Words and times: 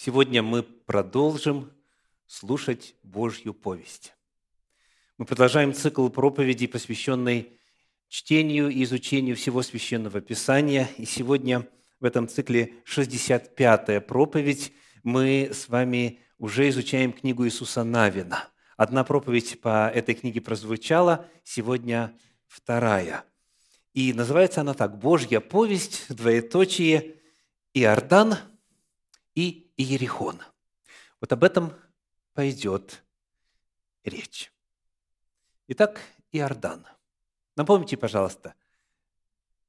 Сегодня 0.00 0.44
мы 0.44 0.62
продолжим 0.62 1.72
слушать 2.28 2.94
Божью 3.02 3.52
повесть. 3.52 4.14
Мы 5.16 5.24
продолжаем 5.24 5.74
цикл 5.74 6.08
проповедей, 6.08 6.68
посвященный 6.68 7.58
чтению 8.06 8.68
и 8.68 8.84
изучению 8.84 9.34
всего 9.34 9.60
Священного 9.60 10.20
Писания. 10.20 10.88
И 10.98 11.04
сегодня 11.04 11.66
в 11.98 12.04
этом 12.04 12.28
цикле 12.28 12.74
65-я 12.86 14.00
проповедь. 14.00 14.72
Мы 15.02 15.50
с 15.52 15.68
вами 15.68 16.20
уже 16.38 16.68
изучаем 16.68 17.12
книгу 17.12 17.44
Иисуса 17.44 17.82
Навина. 17.82 18.48
Одна 18.76 19.02
проповедь 19.02 19.60
по 19.60 19.88
этой 19.88 20.14
книге 20.14 20.40
прозвучала, 20.40 21.26
сегодня 21.42 22.16
вторая. 22.46 23.24
И 23.94 24.12
называется 24.12 24.60
она 24.60 24.74
так 24.74 24.96
«Божья 24.96 25.40
повесть, 25.40 26.04
двоеточие, 26.14 27.16
Иордан 27.74 28.36
и 29.34 29.67
Иерихон. 29.78 30.42
Вот 31.20 31.32
об 31.32 31.44
этом 31.44 31.72
пойдет 32.34 33.02
речь. 34.04 34.52
Итак, 35.68 36.00
Иордан. 36.32 36.86
Напомните, 37.56 37.96
пожалуйста, 37.96 38.54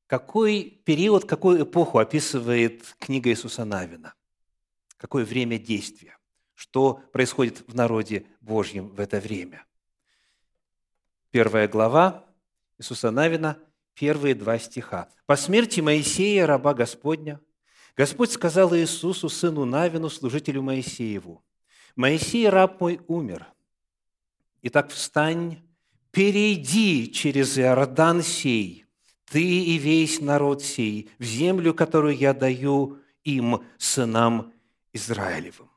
какой 0.07 0.81
период, 0.83 1.25
какую 1.25 1.63
эпоху 1.63 1.99
описывает 1.99 2.95
книга 2.99 3.29
Иисуса 3.29 3.63
Навина? 3.63 4.15
Какое 4.97 5.23
время 5.23 5.59
действия? 5.59 6.17
Что 6.55 6.95
происходит 7.13 7.63
в 7.67 7.75
народе 7.75 8.25
Божьем 8.41 8.89
в 8.89 8.99
это 8.99 9.19
время? 9.19 9.65
Первая 11.29 11.67
глава 11.67 12.25
Иисуса 12.79 13.11
Навина, 13.11 13.59
первые 13.93 14.33
два 14.33 14.57
стиха. 14.57 15.09
«По 15.27 15.35
смерти 15.35 15.79
Моисея, 15.79 16.47
раба 16.47 16.73
Господня, 16.73 17.39
Господь 17.99 18.31
сказал 18.31 18.73
Иисусу, 18.77 19.27
сыну 19.27 19.65
Навину, 19.65 20.09
служителю 20.09 20.61
Моисееву, 20.61 21.43
«Моисей, 21.97 22.47
раб 22.47 22.79
мой, 22.79 23.01
умер. 23.09 23.45
Итак, 24.61 24.89
встань, 24.89 25.61
перейди 26.11 27.11
через 27.11 27.59
Иордан 27.59 28.21
сей, 28.21 28.85
ты 29.25 29.43
и 29.43 29.77
весь 29.77 30.21
народ 30.21 30.63
сей, 30.63 31.09
в 31.19 31.25
землю, 31.25 31.73
которую 31.73 32.15
я 32.15 32.33
даю 32.33 32.99
им, 33.25 33.65
сынам 33.77 34.53
Израилевым». 34.93 35.69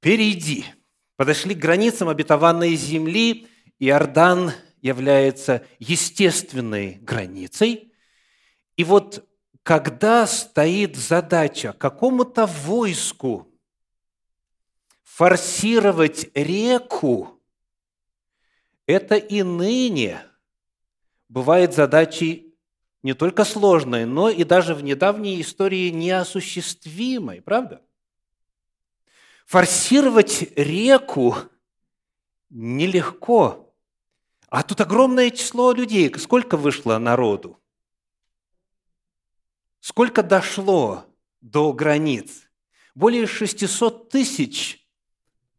Перейди. 0.00 0.64
Подошли 1.14 1.54
к 1.54 1.58
границам 1.58 2.08
обетованной 2.08 2.74
земли. 2.74 3.46
Иордан 3.78 4.50
является 4.82 5.64
естественной 5.78 6.94
границей. 6.94 7.92
И 8.76 8.82
вот 8.82 9.24
когда 9.64 10.26
стоит 10.26 10.94
задача 10.94 11.72
какому-то 11.72 12.44
войску 12.44 13.50
форсировать 15.02 16.30
реку, 16.34 17.40
это 18.86 19.16
и 19.16 19.42
ныне 19.42 20.22
бывает 21.30 21.72
задачей 21.72 22.54
не 23.02 23.14
только 23.14 23.44
сложной, 23.44 24.04
но 24.04 24.28
и 24.28 24.44
даже 24.44 24.74
в 24.74 24.84
недавней 24.84 25.40
истории 25.40 25.88
неосуществимой, 25.88 27.40
правда? 27.40 27.80
Форсировать 29.46 30.52
реку 30.56 31.36
нелегко. 32.50 33.74
А 34.50 34.62
тут 34.62 34.82
огромное 34.82 35.30
число 35.30 35.72
людей. 35.72 36.12
Сколько 36.18 36.58
вышло 36.58 36.98
народу? 36.98 37.58
Сколько 39.84 40.22
дошло 40.22 41.04
до 41.42 41.74
границ? 41.74 42.48
Более 42.94 43.26
600 43.26 44.08
тысяч 44.08 44.88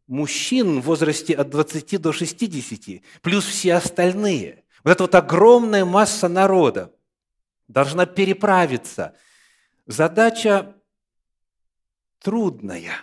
мужчин 0.08 0.80
в 0.80 0.86
возрасте 0.86 1.32
от 1.32 1.48
20 1.50 2.00
до 2.00 2.12
60, 2.12 3.04
плюс 3.22 3.44
все 3.44 3.74
остальные. 3.74 4.64
Вот 4.82 4.90
эта 4.90 5.04
вот 5.04 5.14
огромная 5.14 5.84
масса 5.84 6.26
народа 6.26 6.92
должна 7.68 8.04
переправиться. 8.04 9.16
Задача 9.86 10.74
трудная. 12.18 12.96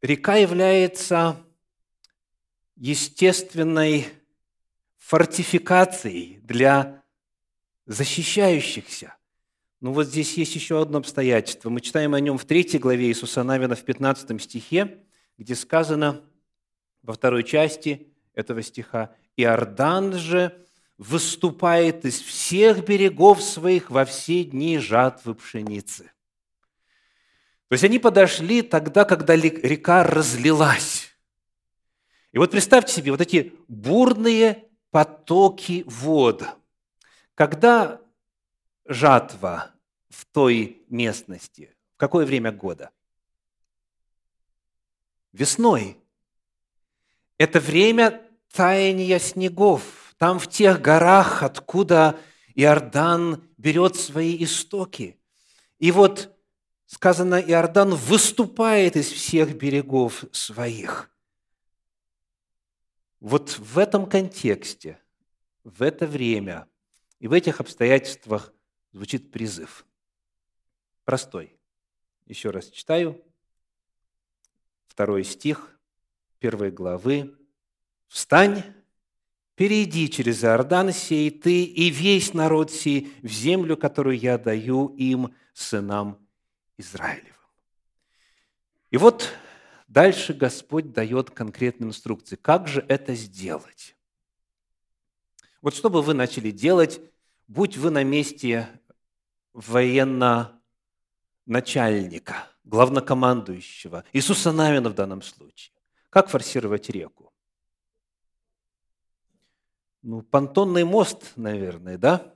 Река 0.00 0.36
является 0.36 1.36
естественной 2.76 4.08
фортификацией 4.96 6.38
для 6.38 7.04
защищающихся. 7.84 9.14
Но 9.80 9.92
вот 9.92 10.06
здесь 10.06 10.36
есть 10.36 10.54
еще 10.54 10.80
одно 10.80 10.98
обстоятельство. 10.98 11.68
Мы 11.70 11.80
читаем 11.80 12.14
о 12.14 12.20
нем 12.20 12.38
в 12.38 12.44
третьей 12.44 12.78
главе 12.78 13.06
Иисуса 13.06 13.42
Навина 13.42 13.74
в 13.74 13.84
15 13.84 14.40
стихе, 14.42 15.04
где 15.36 15.54
сказано 15.54 16.22
во 17.02 17.12
второй 17.12 17.44
части 17.44 18.08
этого 18.34 18.62
стиха, 18.62 19.14
«Иордан 19.36 20.14
же 20.14 20.56
выступает 20.96 22.04
из 22.04 22.20
всех 22.20 22.84
берегов 22.84 23.42
своих 23.42 23.90
во 23.90 24.04
все 24.04 24.44
дни 24.44 24.78
жатвы 24.78 25.34
пшеницы». 25.34 26.10
То 27.68 27.72
есть 27.74 27.84
они 27.84 27.98
подошли 27.98 28.62
тогда, 28.62 29.04
когда 29.04 29.34
река 29.36 30.04
разлилась. 30.04 31.10
И 32.32 32.38
вот 32.38 32.50
представьте 32.50 32.92
себе 32.92 33.10
вот 33.10 33.20
эти 33.20 33.52
бурные 33.68 34.64
потоки 34.90 35.82
вод. 35.86 36.44
Когда 37.34 38.00
жатва 38.84 39.72
в 40.08 40.24
той 40.26 40.84
местности? 40.88 41.74
В 41.94 41.96
какое 41.96 42.26
время 42.26 42.52
года? 42.52 42.90
Весной. 45.32 45.96
Это 47.38 47.60
время 47.60 48.22
таяния 48.52 49.18
снегов. 49.18 50.14
Там 50.18 50.38
в 50.38 50.48
тех 50.48 50.80
горах, 50.80 51.42
откуда 51.42 52.18
Иордан 52.54 53.42
берет 53.56 53.96
свои 53.96 54.42
истоки. 54.42 55.18
И 55.78 55.90
вот 55.90 56.34
сказано, 56.86 57.40
Иордан 57.40 57.94
выступает 57.94 58.96
из 58.96 59.10
всех 59.10 59.56
берегов 59.56 60.24
своих. 60.32 61.10
Вот 63.20 63.58
в 63.58 63.78
этом 63.78 64.06
контексте, 64.06 64.98
в 65.64 65.82
это 65.82 66.06
время 66.06 66.68
и 67.18 67.26
в 67.26 67.32
этих 67.32 67.60
обстоятельствах 67.60 68.52
звучит 68.94 69.30
призыв– 69.30 69.84
простой. 71.04 71.54
Еще 72.26 72.50
раз 72.50 72.70
читаю. 72.70 73.22
Второй 74.86 75.24
стих 75.24 75.78
первой 76.38 76.70
главы. 76.70 77.36
«Встань, 78.06 78.62
перейди 79.56 80.08
через 80.08 80.44
Иордан 80.44 80.92
сей, 80.92 81.30
ты 81.30 81.64
и 81.64 81.90
весь 81.90 82.32
народ 82.32 82.70
сей, 82.70 83.12
в 83.22 83.28
землю, 83.28 83.76
которую 83.76 84.16
я 84.16 84.38
даю 84.38 84.94
им, 84.96 85.34
сынам 85.52 86.18
Израилевым». 86.78 87.32
И 88.90 88.96
вот 88.96 89.32
дальше 89.88 90.32
Господь 90.32 90.92
дает 90.92 91.30
конкретные 91.30 91.88
инструкции. 91.88 92.36
Как 92.36 92.68
же 92.68 92.84
это 92.88 93.14
сделать? 93.14 93.96
Вот 95.60 95.74
что 95.74 95.90
бы 95.90 96.00
вы 96.02 96.14
начали 96.14 96.52
делать, 96.52 97.00
будь 97.48 97.76
вы 97.76 97.90
на 97.90 98.04
месте 98.04 98.68
военно 99.54 100.60
начальника, 101.46 102.48
главнокомандующего, 102.64 104.04
Иисуса 104.12 104.52
Навина 104.52 104.90
в 104.90 104.94
данном 104.94 105.22
случае. 105.22 105.72
Как 106.10 106.28
форсировать 106.28 106.90
реку? 106.90 107.32
Ну, 110.02 110.20
понтонный 110.20 110.84
мост, 110.84 111.32
наверное, 111.36 111.96
да? 111.96 112.34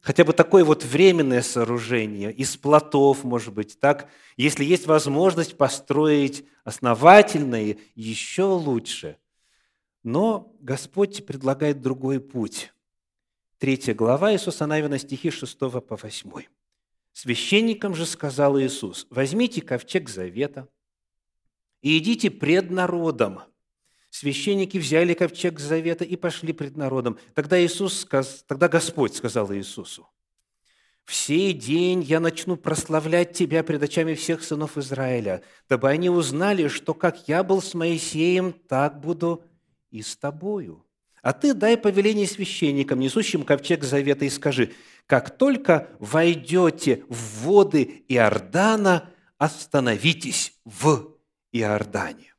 Хотя 0.00 0.24
бы 0.24 0.32
такое 0.32 0.64
вот 0.64 0.84
временное 0.84 1.42
сооружение, 1.42 2.32
из 2.32 2.56
плотов, 2.56 3.22
может 3.22 3.54
быть, 3.54 3.78
так? 3.78 4.08
Если 4.36 4.64
есть 4.64 4.86
возможность 4.86 5.56
построить 5.56 6.44
основательное, 6.64 7.76
еще 7.94 8.44
лучше. 8.44 9.18
Но 10.02 10.56
Господь 10.58 11.24
предлагает 11.24 11.80
другой 11.80 12.18
путь. 12.18 12.71
Третья 13.62 13.94
глава 13.94 14.32
Иисуса 14.32 14.66
Навина, 14.66 14.98
стихи 14.98 15.30
6 15.30 15.56
по 15.56 15.96
8. 15.96 16.32
Священникам 17.12 17.94
же 17.94 18.06
сказал 18.06 18.58
Иисус, 18.58 19.06
возьмите 19.08 19.62
ковчег 19.62 20.08
завета 20.08 20.66
и 21.80 21.96
идите 21.98 22.28
пред 22.32 22.72
народом. 22.72 23.38
Священники 24.10 24.78
взяли 24.78 25.14
ковчег 25.14 25.60
завета 25.60 26.04
и 26.04 26.16
пошли 26.16 26.52
пред 26.52 26.76
народом. 26.76 27.20
Тогда, 27.34 27.64
Иисус, 27.64 28.04
тогда 28.48 28.66
Господь 28.66 29.14
сказал 29.14 29.54
Иисусу, 29.54 30.08
«В 31.04 31.14
сей 31.14 31.52
день 31.52 32.02
я 32.02 32.18
начну 32.18 32.56
прославлять 32.56 33.32
Тебя 33.32 33.62
пред 33.62 33.84
очами 33.84 34.14
всех 34.14 34.42
сынов 34.42 34.76
Израиля, 34.76 35.40
дабы 35.68 35.88
они 35.88 36.10
узнали, 36.10 36.66
что 36.66 36.94
как 36.94 37.28
я 37.28 37.44
был 37.44 37.62
с 37.62 37.74
Моисеем, 37.74 38.54
так 38.54 38.98
буду 38.98 39.44
и 39.92 40.02
с 40.02 40.16
Тобою. 40.16 40.84
А 41.22 41.32
Ты 41.32 41.54
дай 41.54 41.78
повеление 41.78 42.26
священникам, 42.26 42.98
несущим 42.98 43.44
ковчег 43.44 43.84
завета, 43.84 44.24
и 44.24 44.30
скажи, 44.30 44.72
как 45.06 45.36
только 45.36 45.88
войдете 46.00 47.04
в 47.08 47.44
воды 47.44 48.04
Иордана, 48.08 49.08
остановитесь 49.38 50.58
в 50.64 51.16
Иордане. 51.52 52.34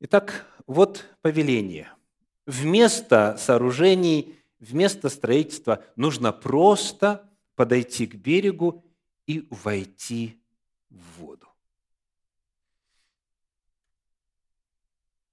Итак, 0.00 0.46
вот 0.66 1.06
повеление. 1.22 1.92
Вместо 2.44 3.36
сооружений, 3.38 4.38
вместо 4.58 5.08
строительства 5.08 5.82
нужно 5.96 6.32
просто 6.32 7.30
подойти 7.54 8.06
к 8.06 8.16
берегу 8.16 8.84
и 9.26 9.46
войти 9.50 10.38
в 10.90 11.20
воду. 11.20 11.48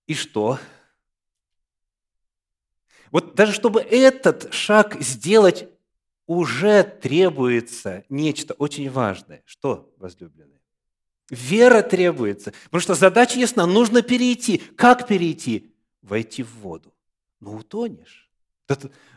И 0.05 0.13
что? 0.13 0.59
Вот 3.11 3.35
даже 3.35 3.53
чтобы 3.53 3.81
этот 3.81 4.53
шаг 4.53 4.97
сделать, 5.01 5.69
уже 6.25 6.83
требуется 6.83 8.03
нечто 8.09 8.53
очень 8.55 8.89
важное. 8.89 9.41
Что, 9.45 9.93
возлюбленные? 9.97 10.59
Вера 11.29 11.81
требуется. 11.81 12.53
Потому 12.65 12.81
что 12.81 12.95
задача 12.95 13.39
ясна. 13.39 13.65
Нужно 13.65 14.01
перейти. 14.01 14.57
Как 14.57 15.07
перейти? 15.07 15.73
Войти 16.01 16.43
в 16.43 16.53
воду. 16.59 16.93
Ну, 17.39 17.55
утонешь. 17.55 18.29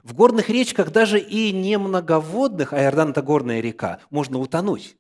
В 0.03 0.15
горных 0.15 0.49
речках 0.49 0.93
даже 0.93 1.19
и 1.19 1.53
не 1.53 1.77
многоводных, 1.77 2.73
а 2.73 2.81
Иордан– 2.83 3.11
это 3.11 3.21
горная 3.21 3.61
река, 3.61 3.99
можно 4.11 4.39
утонуть. 4.39 4.97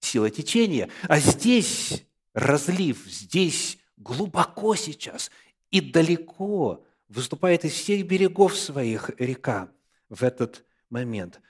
Сила 0.00 0.30
течения. 0.30 0.88
А 1.08 1.20
здесь 1.20 2.04
разлив, 2.34 3.04
здесь 3.06 3.78
глубоко 3.96 4.74
сейчас 4.74 5.30
и 5.70 5.80
далеко 5.80 6.84
выступает 7.10 7.64
из 7.64 7.72
всех 7.72 8.06
берегов 8.06 8.56
своих 8.56 9.10
река 9.18 9.70
в 10.08 10.22
этот 10.22 10.64
момент. 10.88 11.40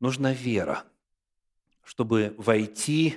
Нужна 0.00 0.32
вера, 0.32 0.84
чтобы 1.84 2.34
войти 2.38 3.16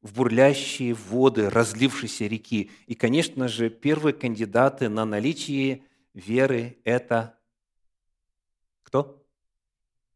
в 0.00 0.14
бурлящие 0.14 0.94
воды 0.94 1.50
разлившейся 1.50 2.26
реки. 2.26 2.70
И, 2.86 2.94
конечно 2.94 3.48
же, 3.48 3.68
первые 3.68 4.14
кандидаты 4.14 4.88
на 4.88 5.04
наличие 5.04 5.84
веры– 6.14 6.78
это 6.84 7.38
кто? 8.82 9.22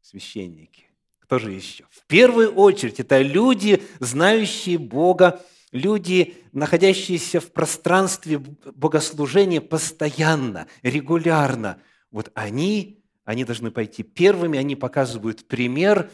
Священники. 0.00 0.84
Кто 1.18 1.38
же 1.38 1.52
еще? 1.52 1.84
В 1.90 2.06
первую 2.06 2.54
очередь 2.54 2.98
это 2.98 3.20
люди, 3.20 3.82
знающие 4.00 4.78
Бога, 4.78 5.44
люди, 5.74 6.36
находящиеся 6.52 7.40
в 7.40 7.52
пространстве 7.52 8.38
богослужения 8.38 9.60
постоянно, 9.60 10.68
регулярно. 10.82 11.82
Вот 12.10 12.30
они, 12.34 13.04
они 13.24 13.44
должны 13.44 13.70
пойти 13.72 14.04
первыми, 14.04 14.58
они 14.58 14.76
показывают 14.76 15.48
пример, 15.48 16.10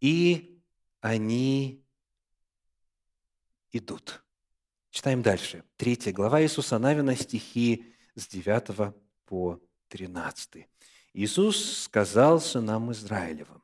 и 0.00 0.60
они 1.00 1.82
идут. 3.72 4.22
Читаем 4.90 5.22
дальше. 5.22 5.64
Третья 5.76 6.12
глава 6.12 6.42
Иисуса 6.42 6.78
Навина, 6.78 7.16
стихи 7.16 7.86
с 8.14 8.28
9 8.28 8.94
по 9.24 9.60
13. 9.88 10.68
Иисус 11.14 11.84
сказал 11.84 12.38
сынам 12.38 12.92
Израилевым, 12.92 13.62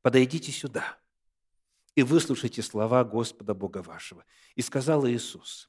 «Подойдите 0.00 0.52
сюда 0.52 0.98
и 1.98 2.02
выслушайте 2.02 2.62
слова 2.62 3.04
Господа 3.04 3.54
Бога 3.54 3.82
вашего». 3.82 4.24
И 4.54 4.62
сказал 4.62 5.06
Иисус, 5.06 5.68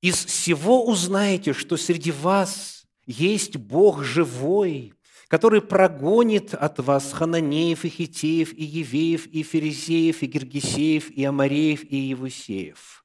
«Из 0.00 0.24
всего 0.24 0.86
узнаете, 0.86 1.52
что 1.52 1.76
среди 1.76 2.10
вас 2.10 2.84
есть 3.06 3.56
Бог 3.56 4.02
живой, 4.02 4.94
который 5.32 5.62
прогонит 5.62 6.52
от 6.52 6.78
вас 6.78 7.10
хананеев 7.10 7.86
и 7.86 7.88
хитеев, 7.88 8.52
и 8.52 8.64
евеев, 8.64 9.26
и 9.28 9.42
ферезеев, 9.42 10.22
и 10.22 10.26
гергесеев, 10.26 11.10
и 11.10 11.24
амареев, 11.24 11.84
и 11.84 11.96
евусеев. 11.96 13.02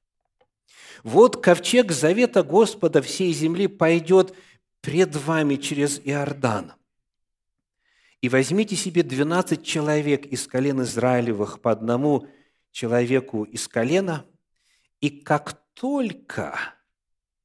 Вот 1.03 1.41
ковчег 1.41 1.93
завета 1.93 2.43
Господа 2.43 3.01
всей 3.01 3.31
земли 3.31 3.67
пойдет 3.67 4.35
пред 4.81 5.15
вами 5.15 5.55
через 5.55 6.01
Иордан. 6.03 6.73
И 8.21 8.27
возьмите 8.27 8.75
себе 8.75 9.03
двенадцать 9.03 9.63
человек 9.63 10.25
из 10.25 10.47
колен 10.47 10.81
Израилевых 10.81 11.61
по 11.61 11.71
одному 11.71 12.27
человеку 12.77 13.44
из 13.44 13.68
колена, 13.68 14.24
и 15.01 15.09
как 15.09 15.59
только, 15.74 16.59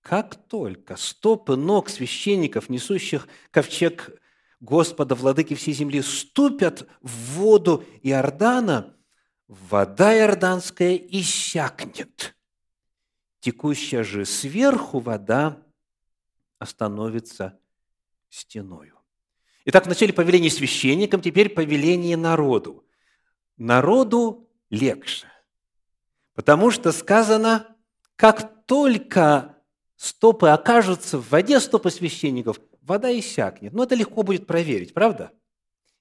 как 0.03 0.35
только 0.47 0.97
стопы 0.97 1.57
ног 1.57 1.89
священников, 1.89 2.69
несущих 2.69 3.27
ковчег 3.51 4.11
Господа, 4.61 5.15
владыки 5.15 5.55
всей 5.55 5.73
земли, 5.73 6.03
ступят 6.03 6.87
в 7.01 7.39
воду 7.39 7.83
Иордана, 8.03 8.95
вода 9.49 10.15
иорданская 10.15 10.97
иссякнет. 10.97 12.37
Текущая 13.41 14.05
же 14.05 14.27
сверху 14.27 15.01
вода 15.01 15.63
остановится 16.59 17.59
стеною. 18.29 18.99
Итак, 19.65 19.87
вначале 19.87 20.13
повеление 20.13 20.51
священникам, 20.51 21.23
теперь 21.23 21.49
повеление 21.49 22.19
народу. 22.19 22.85
Народу 23.57 24.52
легче, 24.73 25.29
потому 26.35 26.73
что 26.73 26.91
сказано, 26.91 27.77
как 28.17 28.67
только 28.67 29.57
стопы 29.95 30.49
окажутся 30.49 31.19
в 31.19 31.31
воде, 31.31 31.61
стопы 31.61 31.91
священников– 31.91 32.59
вода 32.83 33.17
иссякнет. 33.19 33.73
Но 33.73 33.85
это 33.85 33.95
легко 33.95 34.23
будет 34.23 34.47
проверить, 34.47 34.93
правда? 34.93 35.33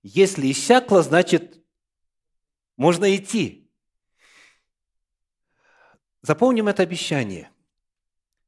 Если 0.03 0.51
иссякла, 0.51 1.03
значит, 1.03 1.63
можно 2.75 3.15
идти. 3.15 3.69
Запомним 6.21 6.67
это 6.67 6.83
обещание. 6.83 7.51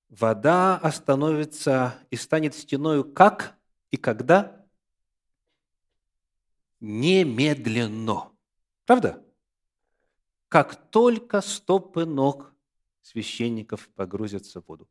Вода 0.09 0.77
остановится 0.77 1.95
и 2.09 2.15
станет 2.15 2.53
стеною 2.53 3.03
как 3.03 3.57
и 3.89 3.97
когда? 3.97 4.67
Немедленно. 6.79 8.31
Правда? 8.85 9.23
Как 10.53 10.75
только 10.91 11.41
стопы 11.41 12.05
ног 12.05 12.53
священников 13.01 13.89
погрузятся 13.95 14.61
в 14.61 14.67
воду. 14.67 14.87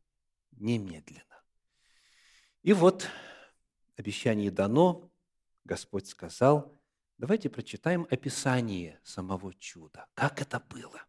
Немедленно. 0.50 1.40
И 2.64 2.72
вот 2.72 3.06
обещание 3.94 4.50
дано, 4.50 5.08
Господь 5.62 6.08
сказал, 6.08 6.76
давайте 7.16 7.48
прочитаем 7.48 8.08
описание 8.10 8.98
самого 9.04 9.54
чуда. 9.54 10.08
Как 10.14 10.42
это 10.42 10.60
было? 10.68 11.00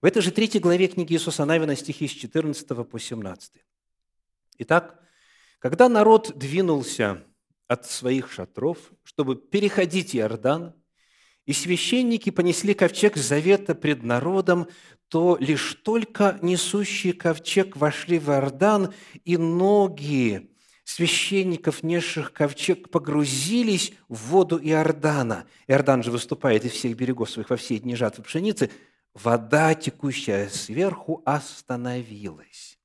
В 0.00 0.04
этой 0.04 0.22
же 0.22 0.30
третьей 0.30 0.60
главе 0.60 0.86
книги 0.86 1.14
Иисуса 1.14 1.44
Навина 1.44 1.74
стихи 1.74 2.06
с 2.06 2.12
14 2.12 2.88
по 2.88 3.00
17. 3.00 3.54
Итак, 4.58 5.02
когда 5.58 5.88
народ 5.88 6.30
двинулся 6.38 7.24
от 7.66 7.86
своих 7.86 8.30
шатров, 8.30 8.92
чтобы 9.02 9.34
переходить 9.34 10.14
Иордан, 10.14 10.80
и 11.46 11.52
священники 11.52 12.30
понесли 12.30 12.74
ковчег 12.74 13.16
завета 13.16 13.74
пред 13.74 14.02
народом, 14.02 14.66
то 15.08 15.36
лишь 15.40 15.74
только 15.84 16.38
несущие 16.42 17.12
ковчег 17.12 17.76
вошли 17.76 18.18
в 18.18 18.28
Иордан, 18.28 18.92
и 19.24 19.36
ноги 19.36 20.50
священников, 20.84 21.82
несших 21.82 22.32
ковчег, 22.32 22.90
погрузились 22.90 23.92
в 24.08 24.30
воду 24.30 24.58
Иордана. 24.58 25.46
Иордан 25.66 26.02
же 26.02 26.10
выступает 26.10 26.64
из 26.64 26.72
всех 26.72 26.96
берегов 26.96 27.30
своих 27.30 27.50
во 27.50 27.56
все 27.56 27.78
дни 27.78 27.94
жатвы 27.94 28.24
пшеницы. 28.24 28.70
Вода, 29.14 29.74
текущая 29.74 30.48
сверху, 30.48 31.22
остановилась 31.24 32.78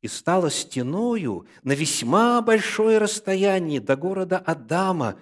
и 0.00 0.08
стала 0.08 0.50
стеною 0.50 1.46
на 1.62 1.72
весьма 1.72 2.42
большое 2.42 2.98
расстояние 2.98 3.80
до 3.80 3.96
города 3.96 4.36
Адама, 4.36 5.16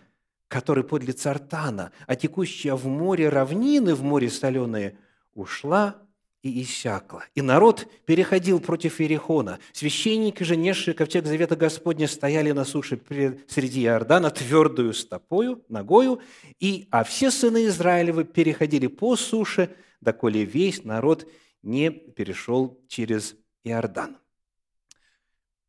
который 0.53 0.85
подле 0.85 1.15
Цартана, 1.15 1.93
а 2.07 2.15
текущая 2.15 2.75
в 2.75 2.87
море 2.87 3.31
равнины, 3.31 3.95
в 3.95 4.03
море 4.03 4.29
соленые, 4.29 4.99
ушла 5.33 5.97
и 6.43 6.63
иссякла. 6.63 7.25
И 7.35 7.41
народ 7.41 7.89
переходил 8.05 8.61
против 8.61 9.01
Иерихона. 9.01 9.61
Священники 9.73 10.43
же, 10.43 10.57
несшие 10.57 10.93
ковчег 10.93 11.25
Завета 11.25 11.57
Господня, 11.57 12.07
стояли 12.07 12.53
на 12.53 12.67
суше 12.67 13.01
среди 13.49 13.85
Иордана 13.85 14.31
твердую 14.31 14.93
стопою, 14.93 15.65
ногою, 15.71 16.21
и, 16.61 16.87
а 16.91 17.03
все 17.03 17.31
сыны 17.31 17.65
Израилевы 17.67 18.25
переходили 18.25 18.89
по 18.89 19.17
суше, 19.17 19.75
доколе 20.03 20.45
весь 20.45 20.85
народ 20.85 21.27
не 21.63 21.91
перешел 21.91 22.79
через 22.89 23.37
Иордан. 23.65 24.19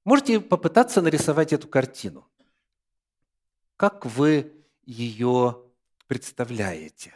Можете 0.03 0.41
попытаться 0.41 1.01
нарисовать 1.01 1.53
эту 1.53 1.69
картину. 1.69 2.27
Как 3.77 4.05
вы 4.05 4.62
ее 4.85 5.63
представляете? 6.07 7.13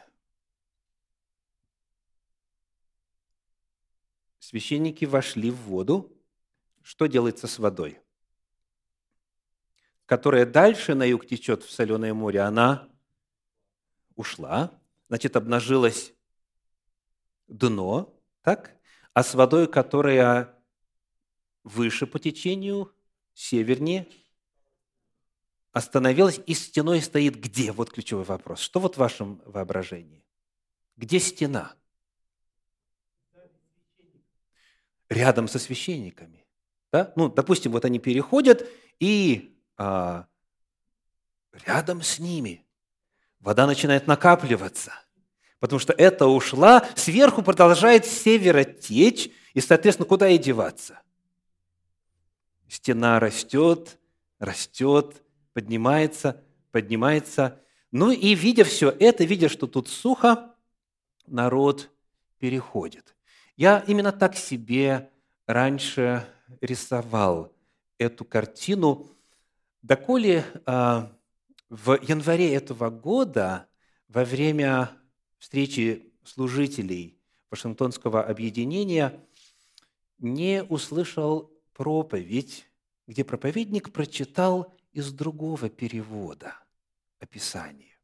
священники 4.47 5.03
вошли 5.03 5.51
в 5.51 5.57
воду. 5.57 6.09
Что 6.81 7.07
делается 7.07 7.47
с 7.47 7.59
водой? 7.59 7.99
Которая 10.05 10.45
дальше 10.45 10.95
на 10.95 11.03
юг 11.03 11.25
течет 11.27 11.63
в 11.63 11.71
соленое 11.71 12.13
море, 12.13 12.39
она 12.39 12.87
ушла, 14.15 14.71
значит, 15.09 15.35
обнажилась 15.35 16.13
дно, 17.49 18.17
так? 18.41 18.73
А 19.13 19.21
с 19.21 19.35
водой, 19.35 19.67
которая 19.67 20.57
выше 21.63 22.07
по 22.07 22.17
течению, 22.17 22.95
севернее, 23.33 24.07
остановилась 25.77 26.39
и 26.45 26.53
стеной 26.53 27.01
стоит 27.01 27.39
где? 27.39 27.71
Вот 27.71 27.91
ключевой 27.91 28.25
вопрос. 28.25 28.59
Что 28.59 28.79
вот 28.79 28.95
в 28.95 28.97
вашем 28.97 29.41
воображении? 29.45 30.23
Где 30.97 31.19
стена? 31.19 31.73
Рядом 35.09 35.47
со 35.47 35.59
священниками. 35.59 36.45
Да? 36.91 37.13
Ну, 37.15 37.29
допустим, 37.29 37.71
вот 37.71 37.85
они 37.85 37.99
переходят, 37.99 38.67
и 38.99 39.57
а, 39.77 40.25
рядом 41.65 42.01
с 42.01 42.19
ними 42.19 42.65
вода 43.39 43.67
начинает 43.67 44.07
накапливаться, 44.07 44.93
потому 45.59 45.79
что 45.79 45.93
это 45.93 46.25
ушла, 46.25 46.85
сверху 46.95 47.43
продолжает 47.43 48.05
с 48.05 48.09
севера 48.09 48.63
течь, 48.63 49.29
и, 49.53 49.61
соответственно, 49.61 50.07
куда 50.07 50.27
и 50.29 50.37
деваться? 50.37 51.01
Стена 52.67 53.19
растет, 53.19 53.97
растет, 54.39 55.23
поднимается, 55.57 56.43
поднимается. 56.71 57.59
Ну 57.89 58.11
и 58.11 58.35
видя 58.35 58.63
все 58.63 58.91
это, 58.91 59.23
видя, 59.23 59.49
что 59.49 59.65
тут 59.65 59.87
сухо, 59.87 60.53
народ 61.25 61.89
переходит. 62.37 63.15
Я 63.55 63.83
именно 63.87 64.11
так 64.11 64.35
себе 64.35 65.09
раньше 65.47 66.27
рисовал 66.61 67.55
эту 67.97 68.23
картину, 68.23 69.07
доколе 69.81 70.45
а, 70.67 71.11
в 71.69 71.97
январе 72.03 72.53
этого 72.53 72.91
года, 72.91 73.67
во 74.09 74.25
время 74.25 74.91
встречи 75.39 76.13
служителей 76.23 77.19
Вашингтонского 77.49 78.23
объединения, 78.23 79.27
не 80.19 80.63
услышал 80.63 81.51
проповедь, 81.73 82.67
где 83.07 83.23
проповедник 83.23 83.91
прочитал 83.91 84.76
из 84.97 85.13
другого 85.13 85.69
перевода 85.69 86.55
описание. 87.19 87.99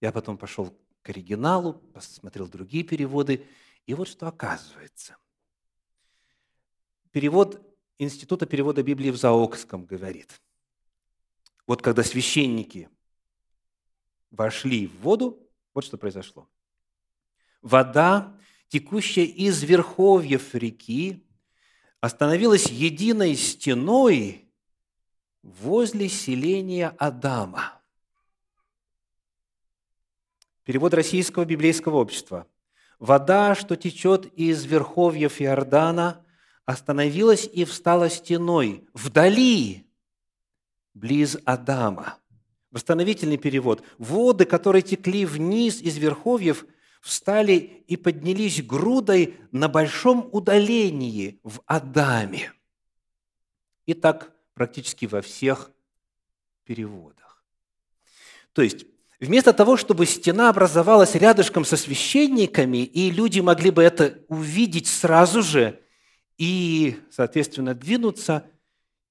Я 0.00 0.10
потом 0.10 0.38
пошел 0.38 0.74
к 1.02 1.10
оригиналу, 1.10 1.74
посмотрел 1.74 2.48
другие 2.48 2.82
переводы, 2.82 3.46
и 3.84 3.92
вот 3.92 4.08
что 4.08 4.26
оказывается. 4.26 5.18
Перевод 7.10 7.60
Института 7.98 8.46
перевода 8.46 8.82
Библии 8.82 9.10
в 9.10 9.18
Заокском 9.18 9.84
говорит, 9.84 10.40
вот 11.66 11.82
когда 11.82 12.02
священники 12.02 12.88
вошли 14.30 14.86
в 14.86 14.98
воду, 15.02 15.46
вот 15.74 15.84
что 15.84 15.98
произошло. 15.98 16.48
Вода, 17.60 18.34
текущая 18.68 19.26
из 19.26 19.62
верховьев 19.62 20.54
реки, 20.54 21.22
остановилась 22.00 22.70
единой 22.70 23.36
стеной 23.36 24.41
возле 25.42 26.08
селения 26.08 26.94
Адама. 26.98 27.80
Перевод 30.64 30.94
Российского 30.94 31.44
библейского 31.44 31.96
общества. 31.96 32.46
«Вода, 32.98 33.56
что 33.56 33.74
течет 33.76 34.26
из 34.34 34.64
верховьев 34.64 35.40
Иордана, 35.40 36.24
остановилась 36.64 37.50
и 37.52 37.64
встала 37.64 38.08
стеной 38.08 38.86
вдали, 38.94 39.84
близ 40.94 41.36
Адама». 41.44 42.18
Восстановительный 42.70 43.38
перевод. 43.38 43.82
«Воды, 43.98 44.44
которые 44.44 44.82
текли 44.82 45.26
вниз 45.26 45.82
из 45.82 45.98
верховьев, 45.98 46.64
встали 47.00 47.54
и 47.88 47.96
поднялись 47.96 48.62
грудой 48.62 49.36
на 49.50 49.68
большом 49.68 50.28
удалении 50.30 51.40
в 51.42 51.60
Адаме». 51.66 52.52
И 53.84 53.94
так 53.94 54.32
практически 54.54 55.06
во 55.06 55.22
всех 55.22 55.70
переводах. 56.64 57.44
То 58.52 58.62
есть 58.62 58.86
Вместо 59.22 59.52
того, 59.52 59.76
чтобы 59.76 60.04
стена 60.06 60.48
образовалась 60.48 61.14
рядышком 61.14 61.64
со 61.64 61.76
священниками, 61.76 62.78
и 62.78 63.08
люди 63.08 63.38
могли 63.38 63.70
бы 63.70 63.80
это 63.80 64.18
увидеть 64.26 64.88
сразу 64.88 65.42
же 65.42 65.80
и, 66.38 66.98
соответственно, 67.08 67.72
двинуться, 67.72 68.50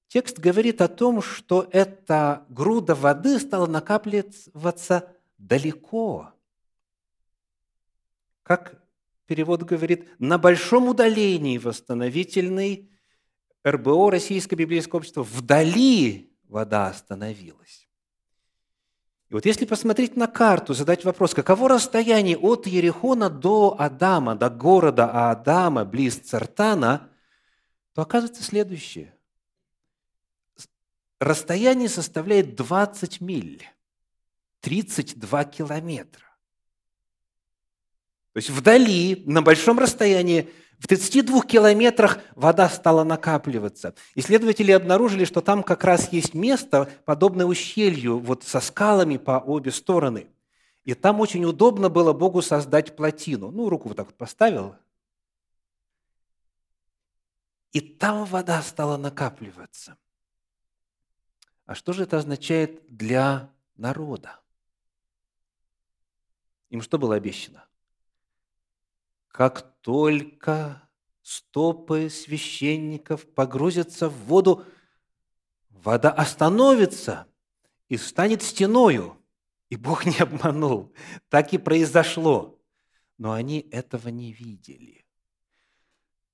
текст 0.08 0.38
говорит 0.38 0.82
о 0.82 0.88
том, 0.88 1.22
что 1.22 1.66
эта 1.72 2.44
груда 2.50 2.94
воды 2.94 3.40
стала 3.40 3.66
накапливаться 3.66 5.08
далеко. 5.38 6.34
Как 8.42 8.84
перевод 9.24 9.62
говорит, 9.62 10.06
на 10.18 10.36
большом 10.36 10.88
удалении 10.88 11.56
восстановительный 11.56 12.91
РБО, 13.64 14.10
Российское 14.10 14.56
библейское 14.56 14.98
общество, 14.98 15.22
вдали 15.22 16.32
вода 16.48 16.88
остановилась. 16.88 17.88
И 19.28 19.34
вот 19.34 19.46
если 19.46 19.64
посмотреть 19.64 20.14
на 20.14 20.26
карту, 20.26 20.74
задать 20.74 21.04
вопрос, 21.04 21.32
каково 21.32 21.70
расстояние 21.70 22.36
от 22.36 22.66
Ерехона 22.66 23.30
до 23.30 23.74
Адама, 23.78 24.34
до 24.34 24.50
города 24.50 25.30
Адама, 25.30 25.86
близ 25.86 26.16
Цартана, 26.18 27.08
то 27.94 28.02
оказывается 28.02 28.42
следующее. 28.42 29.14
Расстояние 31.18 31.88
составляет 31.88 32.56
20 32.56 33.20
миль, 33.22 33.66
32 34.60 35.44
километра. 35.44 36.26
То 38.32 38.38
есть 38.38 38.50
вдали, 38.50 39.22
на 39.26 39.40
большом 39.40 39.78
расстоянии, 39.78 40.50
в 40.82 40.88
32 40.88 41.42
километрах 41.42 42.18
вода 42.34 42.68
стала 42.68 43.04
накапливаться. 43.04 43.94
Исследователи 44.16 44.72
обнаружили, 44.72 45.24
что 45.24 45.40
там 45.40 45.62
как 45.62 45.84
раз 45.84 46.12
есть 46.12 46.34
место, 46.34 46.90
подобное 47.04 47.46
ущелью, 47.46 48.18
вот 48.18 48.42
со 48.42 48.58
скалами 48.58 49.16
по 49.16 49.38
обе 49.38 49.70
стороны. 49.70 50.26
И 50.82 50.94
там 50.94 51.20
очень 51.20 51.44
удобно 51.44 51.88
было 51.88 52.12
Богу 52.12 52.42
создать 52.42 52.96
плотину. 52.96 53.52
Ну, 53.52 53.68
руку 53.68 53.90
вот 53.90 53.96
так 53.96 54.06
вот 54.06 54.16
поставил. 54.16 54.74
И 57.70 57.80
там 57.80 58.24
вода 58.24 58.60
стала 58.60 58.96
накапливаться. 58.96 59.96
А 61.64 61.76
что 61.76 61.92
же 61.92 62.02
это 62.02 62.18
означает 62.18 62.84
для 62.88 63.52
народа? 63.76 64.40
Им 66.70 66.82
что 66.82 66.98
было 66.98 67.14
обещано? 67.14 67.68
Как 69.32 69.80
только 69.80 70.86
стопы 71.22 72.10
священников 72.10 73.26
погрузятся 73.26 74.10
в 74.10 74.26
воду, 74.26 74.64
вода 75.70 76.10
остановится 76.10 77.26
и 77.88 77.96
станет 77.96 78.42
стеною. 78.42 79.16
И 79.70 79.76
Бог 79.76 80.04
не 80.04 80.18
обманул. 80.18 80.92
Так 81.30 81.54
и 81.54 81.58
произошло. 81.58 82.60
Но 83.16 83.32
они 83.32 83.66
этого 83.70 84.08
не 84.08 84.32
видели. 84.32 85.06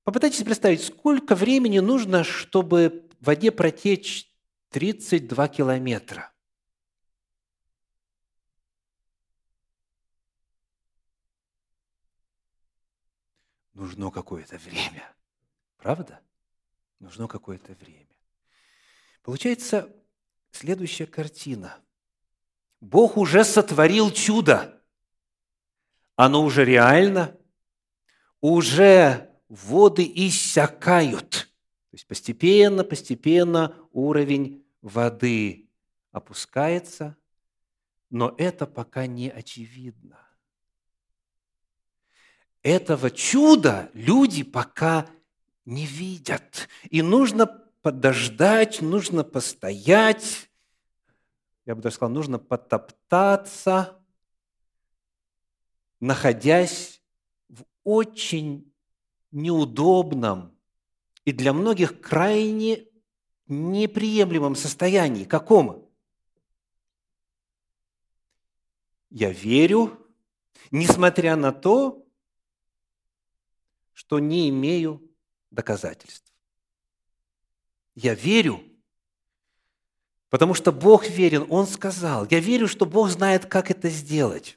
Попытайтесь 0.02 0.42
представить, 0.42 0.82
сколько 0.82 1.36
времени 1.36 1.78
нужно, 1.78 2.24
чтобы 2.24 3.08
в 3.20 3.26
воде 3.26 3.52
протечь 3.52 4.28
32 4.70 5.48
километра. 5.48 6.32
Нужно 13.78 14.10
какое-то 14.10 14.58
время. 14.58 15.04
Правда? 15.76 16.20
Нужно 16.98 17.28
какое-то 17.28 17.74
время. 17.74 18.06
Получается 19.22 19.94
следующая 20.50 21.06
картина. 21.06 21.78
Бог 22.80 23.16
уже 23.16 23.44
сотворил 23.44 24.10
чудо. 24.10 24.82
Оно 26.16 26.42
уже 26.42 26.64
реально. 26.64 27.36
Уже 28.40 29.30
воды 29.48 30.10
иссякают. 30.12 31.30
То 31.30 31.94
есть 31.94 32.06
постепенно, 32.06 32.82
постепенно 32.82 33.76
уровень 33.92 34.66
воды 34.82 35.68
опускается, 36.10 37.16
но 38.10 38.34
это 38.38 38.66
пока 38.66 39.06
не 39.06 39.30
очевидно. 39.30 40.27
Этого 42.62 43.10
чуда 43.10 43.90
люди 43.94 44.42
пока 44.42 45.08
не 45.64 45.86
видят. 45.86 46.68
И 46.90 47.02
нужно 47.02 47.46
подождать, 47.82 48.80
нужно 48.80 49.22
постоять, 49.24 50.50
я 51.66 51.74
бы 51.74 51.82
даже 51.82 51.96
сказал, 51.96 52.12
нужно 52.12 52.38
потоптаться, 52.38 54.02
находясь 56.00 57.02
в 57.48 57.64
очень 57.84 58.72
неудобном 59.30 60.56
и 61.24 61.32
для 61.32 61.52
многих 61.52 62.00
крайне 62.00 62.86
неприемлемом 63.46 64.54
состоянии. 64.56 65.24
Каком? 65.24 65.88
Я 69.10 69.30
верю, 69.30 69.98
несмотря 70.70 71.36
на 71.36 71.52
то, 71.52 72.07
что 73.98 74.20
не 74.20 74.48
имею 74.48 75.02
доказательств. 75.50 76.32
Я 77.96 78.14
верю, 78.14 78.62
потому 80.30 80.54
что 80.54 80.70
Бог 80.70 81.08
верен. 81.08 81.46
Он 81.50 81.66
сказал, 81.66 82.24
я 82.30 82.38
верю, 82.38 82.68
что 82.68 82.86
Бог 82.86 83.08
знает, 83.08 83.46
как 83.46 83.72
это 83.72 83.88
сделать. 83.88 84.56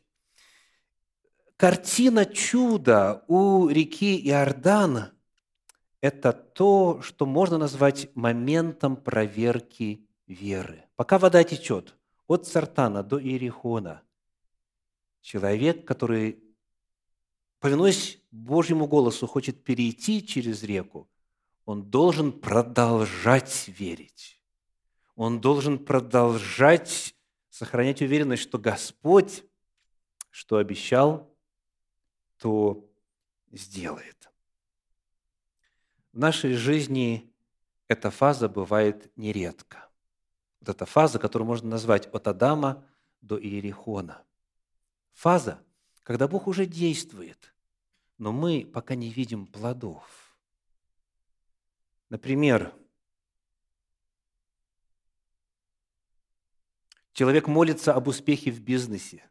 Картина 1.57 2.27
чуда 2.27 3.25
у 3.27 3.67
реки 3.67 4.15
Иордан– 4.29 5.10
это 6.01 6.33
то, 6.33 7.01
что 7.01 7.25
можно 7.25 7.57
назвать 7.57 8.15
моментом 8.15 8.95
проверки 8.95 10.07
веры. 10.27 10.86
Пока 10.95 11.17
вода 11.17 11.43
течет 11.43 11.95
от 12.27 12.45
Сартана 12.45 13.01
до 13.01 13.19
Иерихона, 13.19 14.03
человек, 15.21 15.88
который, 15.88 16.43
повинуясь 17.62 18.20
Божьему 18.32 18.88
голосу, 18.88 19.27
хочет 19.27 19.63
перейти 19.63 20.25
через 20.25 20.63
реку, 20.63 21.08
он 21.63 21.84
должен 21.84 22.34
продолжать 22.34 23.68
верить. 23.68 24.41
Он 25.15 25.39
должен 25.39 25.77
продолжать 25.77 27.15
сохранять 27.50 28.01
уверенность, 28.01 28.41
что 28.41 28.58
Господь, 28.58 29.44
что 30.32 30.58
обещал, 30.58 31.32
то 32.38 32.89
сделает. 33.51 34.32
В 36.13 36.18
нашей 36.18 36.56
жизни 36.56 37.32
эта 37.88 38.10
фаза 38.10 38.50
бывает 38.50 39.15
нередко. 39.15 39.88
Вот 40.62 40.70
эта 40.70 40.88
фаза, 40.88 41.20
которую 41.20 41.48
можно 41.48 41.70
назвать 41.70 42.08
от 42.08 42.27
Адама 42.27 42.84
до 43.22 43.39
Иерихона. 43.39 44.24
Фаза, 45.13 45.63
когда 46.01 46.27
Бог 46.27 46.48
уже 46.48 46.65
действует, 46.65 47.50
но 48.22 48.32
мы 48.32 48.70
пока 48.72 48.94
не 48.94 49.10
видим 49.10 49.48
плодов. 49.48 50.38
Например, 52.10 52.72
человек 57.13 57.48
молится 57.48 57.96
об 57.96 58.08
успехе 58.08 58.51
в 58.51 58.62
бизнесе. 58.62 59.28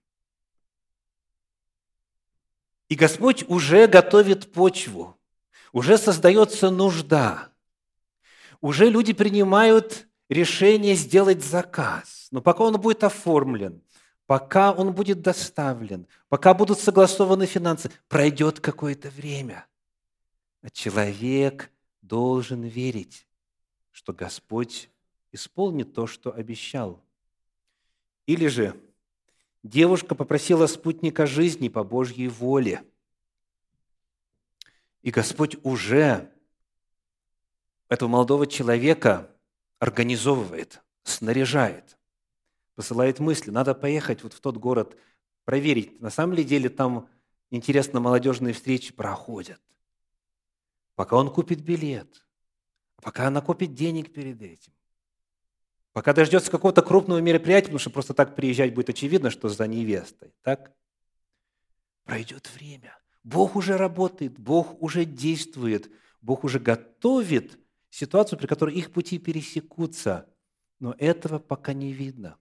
И 2.89 2.97
Господь 2.97 3.45
уже 3.49 3.87
готовит 3.87 4.53
почву, 4.53 5.17
уже 5.71 5.97
создается 5.97 6.69
нужда, 6.71 7.53
уже 8.61 8.91
люди 8.91 9.13
принимают 9.13 10.09
решение 10.29 10.97
сделать 10.97 11.45
заказ. 11.45 12.27
Но 12.33 12.43
пока 12.43 12.65
он 12.65 12.81
будет 12.81 13.05
оформлен, 13.05 13.85
пока 14.31 14.71
он 14.71 14.93
будет 14.93 15.23
доставлен, 15.23 16.07
пока 16.29 16.55
будут 16.55 16.79
согласованы 16.79 17.47
финансы, 17.47 17.91
пройдет 18.07 18.61
какое-то 18.61 19.11
время. 19.11 19.67
А 20.63 20.71
человек 20.71 21.73
должен 22.01 22.63
верить, 22.63 23.27
что 23.91 24.13
Господь 24.13 24.89
исполнит 25.33 25.95
то, 25.95 26.07
что 26.07 26.33
обещал. 26.33 27.03
Или 28.27 28.47
же 28.47 28.81
девушка 29.65 30.15
попросила 30.15 30.69
спутника 30.69 31.27
жизни 31.27 31.69
по 31.69 31.83
Божьей 31.83 32.29
воле. 32.29 32.85
И 35.03 35.11
Господь 35.11 35.57
уже 35.65 36.33
этого 37.89 38.09
молодого 38.09 38.47
человека 38.47 39.29
организовывает, 39.81 40.85
снаряжает 41.03 41.99
посылает 42.81 43.19
мысли, 43.19 43.51
надо 43.51 43.75
поехать 43.75 44.23
вот 44.23 44.33
в 44.33 44.41
тот 44.41 44.57
город, 44.57 44.97
проверить, 45.45 46.01
на 46.01 46.09
самом 46.09 46.33
ли 46.33 46.43
деле 46.43 46.71
там, 46.71 47.11
интересно, 47.51 48.01
молодежные 48.01 48.55
встречи 48.55 48.91
проходят. 48.95 49.61
Пока 50.95 51.17
он 51.17 51.31
купит 51.31 51.61
билет, 51.61 52.27
пока 53.03 53.27
она 53.27 53.43
купит 53.43 53.75
денег 53.75 54.15
перед 54.15 54.41
этим, 54.41 54.73
пока 55.93 56.15
дождется 56.15 56.51
какого-то 56.51 56.81
крупного 56.81 57.19
мероприятия, 57.19 57.67
потому 57.67 57.81
что 57.81 57.91
просто 57.91 58.15
так 58.15 58.35
приезжать 58.35 58.73
будет 58.73 58.89
очевидно, 58.89 59.29
что 59.29 59.51
за 59.51 59.67
невестой, 59.67 60.33
так? 60.41 60.73
Пройдет 62.05 62.51
время. 62.55 62.97
Бог 63.25 63.57
уже 63.57 63.77
работает, 63.77 64.39
Бог 64.39 64.83
уже 64.83 65.05
действует, 65.05 65.91
Бог 66.23 66.45
уже 66.45 66.59
готовит 66.59 67.59
ситуацию, 67.91 68.39
при 68.39 68.47
которой 68.47 68.75
их 68.75 68.91
пути 68.91 69.19
пересекутся. 69.19 70.35
Но 70.79 70.95
этого 70.97 71.39
пока 71.39 71.75
не 71.75 71.93
видно. 71.93 72.39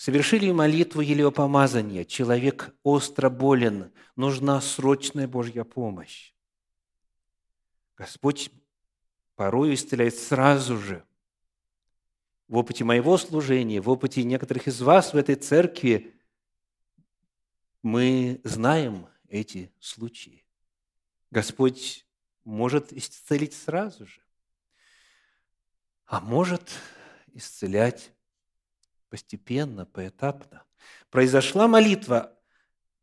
Совершили 0.00 0.50
молитву 0.50 1.02
елеопомазания. 1.02 2.06
Человек 2.06 2.74
остро 2.82 3.28
болен. 3.28 3.92
Нужна 4.16 4.58
срочная 4.62 5.28
Божья 5.28 5.62
помощь. 5.62 6.32
Господь 7.98 8.50
порой 9.34 9.74
исцеляет 9.74 10.14
сразу 10.14 10.78
же. 10.78 11.04
В 12.48 12.56
опыте 12.56 12.82
моего 12.82 13.18
служения, 13.18 13.82
в 13.82 13.90
опыте 13.90 14.24
некоторых 14.24 14.68
из 14.68 14.80
вас 14.80 15.12
в 15.12 15.18
этой 15.18 15.34
церкви 15.34 16.18
мы 17.82 18.40
знаем 18.42 19.06
эти 19.28 19.70
случаи. 19.80 20.46
Господь 21.30 22.06
может 22.44 22.90
исцелить 22.90 23.52
сразу 23.52 24.06
же, 24.06 24.22
а 26.06 26.22
может 26.22 26.70
исцелять 27.34 28.14
постепенно, 29.10 29.84
поэтапно. 29.84 30.62
Произошла 31.10 31.68
молитва, 31.68 32.32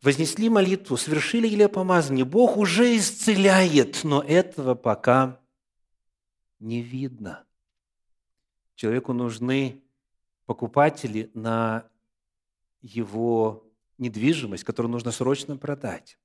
вознесли 0.02 0.50
молитву, 0.50 0.98
совершили 0.98 1.48
или 1.48 1.66
помазание. 1.68 2.26
Бог 2.26 2.58
уже 2.58 2.98
исцеляет, 2.98 4.04
но 4.04 4.24
этого 4.24 4.74
пока 4.74 5.40
не 6.60 6.82
видно. 6.82 7.46
Человеку 8.76 9.14
нужны 9.14 9.84
покупатели 10.46 11.30
на 11.34 11.88
его 12.82 13.70
недвижимость, 13.98 14.64
которую 14.64 14.92
нужно 14.92 15.12
срочно 15.12 15.58
продать. 15.58 16.18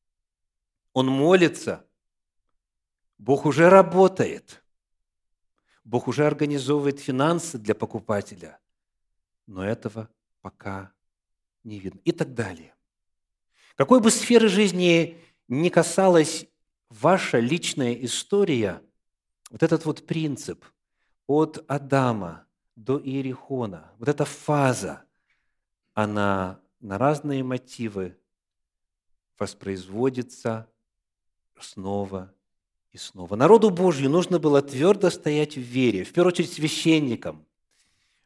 Он 0.92 1.06
молится, 1.06 1.84
Бог 3.18 3.46
уже 3.46 3.68
работает, 3.68 4.62
Бог 5.84 6.06
уже 6.06 6.26
организовывает 6.26 7.00
финансы 7.00 7.58
для 7.58 7.74
покупателя– 7.74 8.60
но 9.46 9.64
этого 9.64 10.08
пока 10.40 10.92
не 11.64 11.78
видно. 11.78 12.00
И 12.04 12.12
так 12.12 12.34
далее. 12.34 12.74
Какой 13.76 14.00
бы 14.00 14.10
сферы 14.10 14.48
жизни 14.48 15.18
ни 15.48 15.68
касалась 15.68 16.46
ваша 16.88 17.38
личная 17.38 17.94
история, 17.94 18.82
вот 19.50 19.62
этот 19.62 19.84
вот 19.84 20.06
принцип 20.06 20.64
от 21.26 21.64
Адама 21.68 22.46
до 22.76 22.98
Иерихона, 22.98 23.92
вот 23.98 24.08
эта 24.08 24.24
фаза, 24.24 25.04
она 25.94 26.60
на 26.80 26.98
разные 26.98 27.42
мотивы 27.42 28.16
воспроизводится 29.38 30.68
снова 31.58 32.34
и 32.92 32.98
снова. 32.98 33.36
Народу 33.36 33.70
Божью 33.70 34.10
нужно 34.10 34.38
было 34.38 34.62
твердо 34.62 35.10
стоять 35.10 35.56
в 35.56 35.60
вере, 35.60 36.04
в 36.04 36.12
первую 36.12 36.32
очередь 36.32 36.52
священникам, 36.52 37.46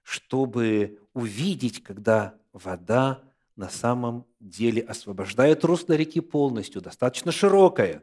чтобы 0.02 1.00
увидеть, 1.16 1.82
когда 1.82 2.38
вода 2.52 3.22
на 3.56 3.70
самом 3.70 4.26
деле 4.38 4.82
освобождает 4.82 5.64
русло 5.64 5.94
реки 5.94 6.20
полностью, 6.20 6.82
достаточно 6.82 7.32
широкое, 7.32 8.02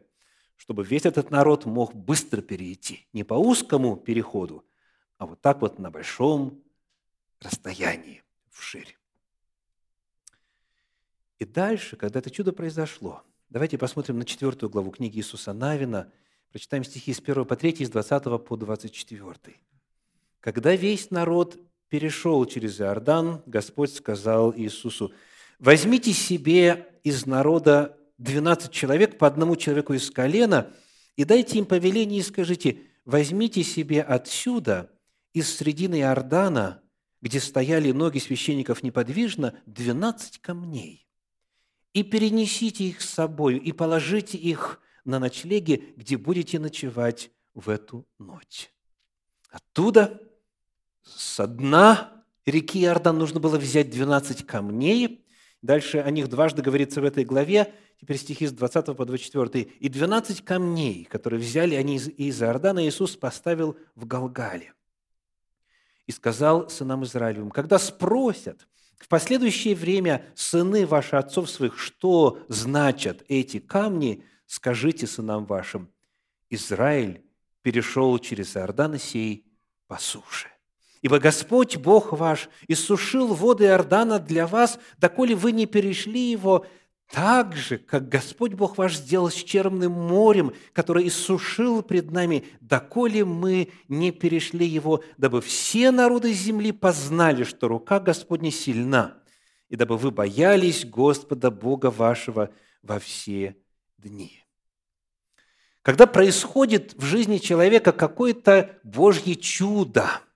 чтобы 0.56 0.84
весь 0.84 1.06
этот 1.06 1.30
народ 1.30 1.66
мог 1.66 1.94
быстро 1.94 2.42
перейти. 2.42 3.06
Не 3.14 3.24
по 3.24 3.36
узкому 3.36 3.98
переходу, 3.98 4.66
а 5.20 5.28
вот 5.28 5.42
так 5.42 5.62
вот 5.62 5.78
на 5.78 5.92
большом 5.92 6.64
расстоянии 7.40 8.24
вширь. 8.50 8.98
И 11.38 11.46
дальше, 11.46 11.98
когда 11.98 12.18
это 12.18 12.32
чудо 12.32 12.52
произошло, 12.52 13.22
давайте 13.50 13.78
посмотрим 13.78 14.18
на 14.18 14.26
четвертую 14.26 14.72
главу 14.72 14.90
книги 14.90 15.20
Иисуса 15.20 15.54
Навина, 15.54 16.12
прочитаем 16.52 16.84
стихи 16.84 17.14
с 17.14 17.20
1 17.20 17.46
по 17.46 17.56
3, 17.56 17.86
с 17.86 17.90
20 17.92 18.44
по 18.44 18.58
24. 18.58 19.56
«Когда 20.40 20.76
весь 20.76 21.12
народ 21.12 21.60
перешел 21.90 22.46
через 22.46 22.80
Иордан, 22.82 23.42
Господь 23.46 23.94
сказал 23.94 24.54
Иисусу, 24.56 25.14
«Возьмите 25.60 26.14
себе 26.14 26.88
из 27.04 27.26
народа 27.26 27.98
12 28.18 28.72
человек, 28.72 29.18
по 29.18 29.28
одному 29.28 29.56
человеку 29.56 29.94
из 29.94 30.10
колена, 30.10 30.72
и 31.16 31.26
дайте 31.26 31.60
им 31.60 31.66
повеление 31.66 32.20
и 32.20 32.24
скажите, 32.24 32.80
возьмите 33.06 33.64
себе 33.64 34.02
отсюда, 34.02 34.90
из 35.34 35.56
средины 35.56 36.00
Иордана, 36.00 36.82
где 37.22 37.40
стояли 37.40 37.92
ноги 37.92 38.20
священников 38.20 38.84
неподвижно, 38.84 39.60
12 39.66 40.40
камней, 40.40 41.08
и 41.94 42.04
перенесите 42.04 42.86
их 42.86 43.02
с 43.02 43.10
собой, 43.10 43.58
и 43.58 43.72
положите 43.72 44.38
их 44.38 44.80
на 45.06 45.20
ночлеге, 45.20 45.94
где 45.96 46.18
будете 46.18 46.60
ночевать 46.60 47.32
в 47.54 47.70
эту 47.70 48.08
ночь. 48.20 48.72
Оттуда 49.50 50.22
со 51.04 51.48
дна 51.48 52.24
реки 52.46 52.84
Иордан 52.84 53.18
нужно 53.18 53.40
было 53.40 53.58
взять 53.58 53.90
12 53.90 54.46
камней, 54.46 55.24
Дальше 55.64 56.00
о 56.00 56.12
них 56.12 56.28
дважды 56.28 56.62
говорится 56.62 57.00
в 57.00 57.06
этой 57.06 57.24
главе, 57.24 57.74
теперь 58.00 58.18
стихи 58.18 58.46
с 58.48 58.52
20 58.52 58.98
по 58.98 59.06
24. 59.06 59.64
«И 59.64 59.88
двенадцать 59.88 60.44
камней, 60.44 61.06
которые 61.06 61.40
взяли 61.40 61.76
они 61.76 61.96
из, 61.96 62.44
Иордана, 62.44 62.86
Иисус 62.86 63.16
поставил 63.16 63.78
в 63.96 64.06
Галгале. 64.06 64.74
И 66.06 66.12
сказал 66.12 66.70
сынам 66.70 67.06
Израилевым, 67.06 67.50
когда 67.50 67.80
спросят 67.80 68.68
в 68.98 69.08
последующее 69.08 69.74
время 69.74 70.26
сыны 70.36 70.86
ваши 70.86 71.16
отцов 71.16 71.50
своих, 71.50 71.80
что 71.80 72.44
значат 72.50 73.24
эти 73.30 73.60
камни, 73.60 74.26
скажите 74.46 75.08
сынам 75.08 75.46
вашим, 75.46 75.90
Израиль 76.50 77.24
перешел 77.62 78.20
через 78.20 78.58
Иордан 78.58 79.00
сей 79.00 79.46
по 79.88 79.98
суше. 79.98 80.53
Ибо 81.04 81.20
Господь, 81.20 81.76
Бог 81.76 82.14
ваш, 82.14 82.50
иссушил 82.70 83.34
воды 83.34 83.66
Иордана 83.66 84.20
для 84.20 84.48
вас, 84.48 84.80
доколе 84.98 85.36
вы 85.36 85.52
не 85.52 85.66
перешли 85.66 86.32
его, 86.32 86.66
так 87.12 87.58
же, 87.58 87.78
как 87.78 88.08
Господь 88.08 88.54
Бог 88.54 88.78
ваш 88.78 88.96
сделал 88.96 89.30
с 89.30 89.36
Черным 89.36 89.92
морем, 89.92 90.54
которое 90.72 91.06
иссушил 91.06 91.84
пред 91.84 92.12
нами, 92.12 92.46
доколе 92.62 93.26
мы 93.26 93.68
не 93.90 94.12
перешли 94.12 94.66
его, 94.66 95.04
дабы 95.18 95.42
все 95.42 95.92
народы 95.92 96.32
земли 96.32 96.72
познали, 96.72 97.44
что 97.44 97.68
рука 97.68 98.00
Господня 98.00 98.50
сильна, 98.50 99.18
и 99.68 99.76
дабы 99.76 99.98
вы 99.98 100.10
боялись 100.10 100.86
Господа 100.86 101.52
Бога 101.52 101.92
вашего 101.92 102.50
во 102.82 102.98
все 103.00 103.58
дни. 103.98 104.42
Когда 105.82 106.08
происходит 106.08 106.94
в 106.94 107.04
жизни 107.04 107.40
человека 107.40 107.92
какое-то 107.92 108.80
Божье 108.84 109.36
чудо– 109.36 110.10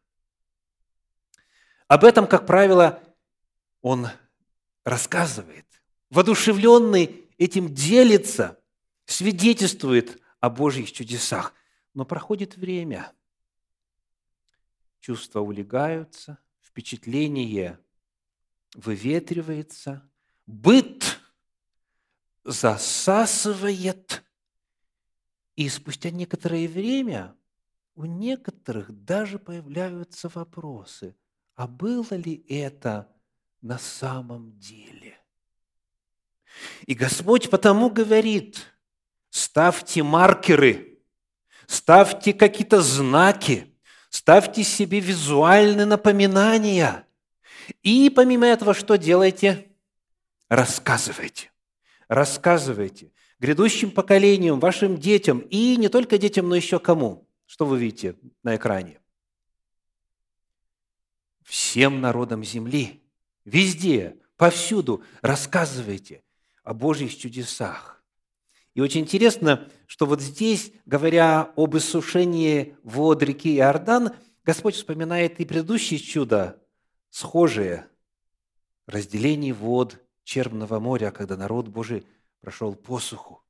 об 1.87 2.03
этом, 2.03 2.27
как 2.27 2.45
правило, 2.45 3.01
он 3.81 4.07
рассказывает. 4.83 5.65
Воодушевленный 6.09 7.29
этим 7.37 7.73
делится, 7.73 8.59
свидетельствует 9.05 10.21
о 10.39 10.49
Божьих 10.49 10.91
чудесах. 10.91 11.53
Но 11.93 12.05
проходит 12.05 12.57
время, 12.57 13.11
чувства 14.99 15.39
улегаются, 15.39 16.37
впечатление 16.61 17.79
выветривается, 18.75 20.07
быт 20.45 21.19
засасывает, 22.43 24.23
и 25.55 25.69
спустя 25.69 26.11
некоторое 26.11 26.67
время 26.67 27.35
у 27.95 28.05
некоторых 28.05 28.91
даже 29.05 29.39
появляются 29.39 30.29
вопросы– 30.29 31.15
а 31.57 31.67
было 31.67 32.13
ли 32.13 32.45
это 32.47 33.09
на 33.61 33.77
самом 33.77 34.57
деле? 34.59 35.17
И 36.85 36.93
Господь 36.93 37.49
потому 37.49 37.89
говорит, 37.89 38.65
ставьте 39.29 40.03
маркеры, 40.03 40.99
ставьте 41.65 42.33
какие-то 42.33 42.81
знаки, 42.81 43.75
ставьте 44.09 44.63
себе 44.63 45.01
визуальные 45.01 45.85
напоминания. 45.85 47.05
И 47.81 48.09
помимо 48.09 48.45
этого, 48.45 48.73
что 48.73 48.95
делайте? 48.95 49.67
Рассказывайте. 50.47 51.51
Рассказывайте 52.07 53.11
грядущим 53.39 53.91
поколениям, 53.91 54.59
вашим 54.59 54.97
детям, 54.97 55.39
и 55.39 55.75
не 55.75 55.89
только 55.89 56.17
детям, 56.17 56.49
но 56.49 56.55
еще 56.55 56.79
кому? 56.79 57.27
Что 57.45 57.65
вы 57.65 57.79
видите 57.79 58.15
на 58.43 58.55
экране? 58.55 58.99
Всем 61.47 62.01
народам 62.01 62.43
земли. 62.43 63.01
Везде, 63.45 64.17
повсюду 64.35 65.01
рассказывайте 65.21 66.21
о 66.63 66.73
Божьих 66.73 67.17
чудесах. 67.17 68.03
И 68.73 68.81
очень 68.81 69.01
интересно, 69.01 69.69
что 69.87 70.05
вот 70.05 70.21
здесь, 70.21 70.73
говоря 70.85 71.53
об 71.55 71.77
иссушении 71.77 72.75
вод 72.83 73.23
реки 73.23 73.55
Иордан, 73.55 74.11
Господь 74.43 74.75
вспоминает 74.75 75.39
и 75.39 75.45
предыдущие 75.45 75.99
чудо, 75.99 76.61
схожие, 77.09 77.87
разделение 78.85 79.53
вод 79.53 79.99
Черного 80.25 80.81
моря, 80.81 81.11
когда 81.11 81.37
народ 81.37 81.69
Божий 81.69 82.05
прошел 82.41 82.75
посуху. 82.75 83.41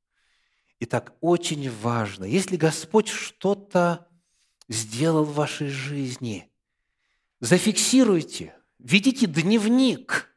Итак, 0.78 1.16
очень 1.20 1.68
важно, 1.68 2.24
если 2.24 2.56
Господь 2.56 3.08
что-то 3.08 4.06
сделал 4.68 5.24
в 5.24 5.34
вашей 5.34 5.68
жизни– 5.68 6.47
зафиксируйте, 7.40 8.54
ведите 8.78 9.26
дневник, 9.26 10.30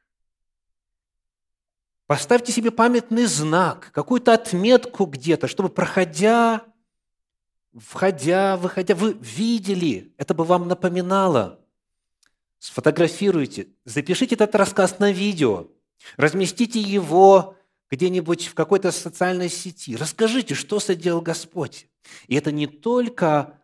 поставьте 2.08 2.52
себе 2.52 2.72
памятный 2.72 3.26
знак, 3.26 3.92
какую-то 3.94 4.34
отметку 4.34 5.06
где-то, 5.06 5.48
чтобы, 5.48 5.70
проходя, 5.70 6.66
входя, 7.78 8.58
выходя, 8.58 8.96
вы 8.96 9.14
видели, 9.14 10.14
это 10.18 10.34
бы 10.34 10.44
вам 10.44 10.68
напоминало. 10.68 11.60
Сфотографируйте, 12.60 13.70
запишите 13.86 14.36
этот 14.36 14.54
рассказ 14.56 15.00
на 15.00 15.12
видео, 15.12 15.68
разместите 16.18 16.80
его 16.80 17.58
где-нибудь 17.90 18.48
в 18.48 18.54
какой-то 18.54 18.92
социальной 18.92 19.50
сети. 19.50 19.96
Расскажите, 19.96 20.56
что 20.56 20.80
соделал 20.80 21.22
Господь. 21.22 21.88
И 22.28 22.36
это 22.36 22.52
не 22.52 22.68
только 22.68 23.60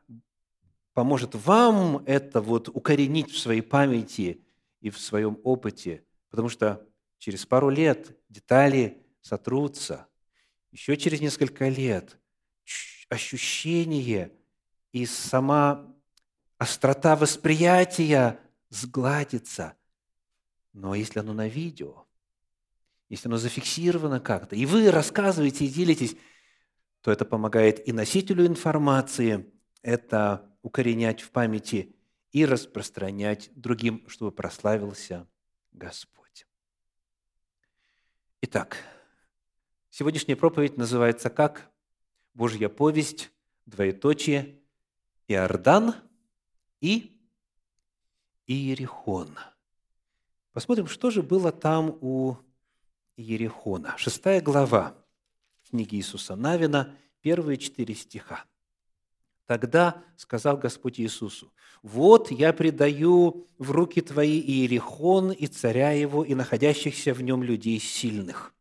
поможет 0.97 1.35
вам 1.35 1.97
это 2.07 2.41
вот 2.41 2.69
укоренить 2.69 3.29
в 3.29 3.37
своей 3.37 3.61
памяти 3.61 4.43
и 4.81 4.89
в 4.89 4.97
своем 4.97 5.37
опыте, 5.43 6.03
потому 6.31 6.49
что 6.49 6.87
через 7.19 7.45
пару 7.45 7.69
лет 7.69 8.17
детали 8.29 9.05
сотрутся, 9.21 10.07
еще 10.71 10.97
через 10.97 11.21
несколько 11.21 11.69
лет 11.69 12.17
ощущение 13.09 14.31
и 14.91 15.05
сама 15.05 15.85
острота 16.57 17.15
восприятия 17.15 18.39
сгладится. 18.69 19.75
Но 20.73 20.95
если 20.95 21.19
оно 21.19 21.33
на 21.33 21.47
видео, 21.47 22.07
если 23.07 23.27
оно 23.27 23.37
зафиксировано 23.37 24.19
как-то, 24.19 24.55
и 24.55 24.65
вы 24.65 24.89
рассказываете 24.89 25.65
и 25.65 25.69
делитесь, 25.69 26.17
то 27.01 27.11
это 27.11 27.23
помогает 27.23 27.87
и 27.87 27.91
носителю 27.91 28.47
информации, 28.47 29.45
это 29.83 30.56
укоренять 30.67 31.21
в 31.21 31.31
памяти 31.31 31.95
и 32.33 32.45
распространять 32.45 33.49
другим, 33.55 34.03
чтобы 34.09 34.33
прославился 34.33 35.25
Господь. 35.71 36.45
Итак, 38.41 38.75
сегодняшняя 39.89 40.35
проповедь 40.35 40.75
называется 40.75 41.29
как 41.29 41.71
«Божья 42.33 42.67
повесть, 42.67 43.31
двоеточие, 43.65 44.59
Иордан 45.29 45.95
и 46.81 47.17
Иерихон». 48.45 49.39
Посмотрим, 50.51 50.87
что 50.87 51.11
же 51.11 51.23
было 51.23 51.53
там 51.53 51.97
у 52.01 52.35
Иерихона. 53.15 53.97
Шестая 53.97 54.41
глава 54.41 55.01
книги 55.69 55.95
Иисуса 55.95 56.35
Навина, 56.35 56.93
первые 57.21 57.57
четыре 57.57 57.95
стиха. 57.95 58.43
Тогда 59.47 60.03
сказал 60.17 60.57
Господь 60.57 60.99
Иисусу, 60.99 61.53
«Вот 61.81 62.31
я 62.31 62.51
предаю 62.51 63.47
в 63.57 63.71
руки 63.71 64.01
твои 64.01 64.41
Иерихон 64.41 65.31
и 65.31 65.47
царя 65.47 65.91
его, 65.91 66.25
и 66.25 66.35
находящихся 66.35 67.13
в 67.13 67.21
нем 67.21 67.43
людей 67.43 67.79
сильных. 67.79 68.53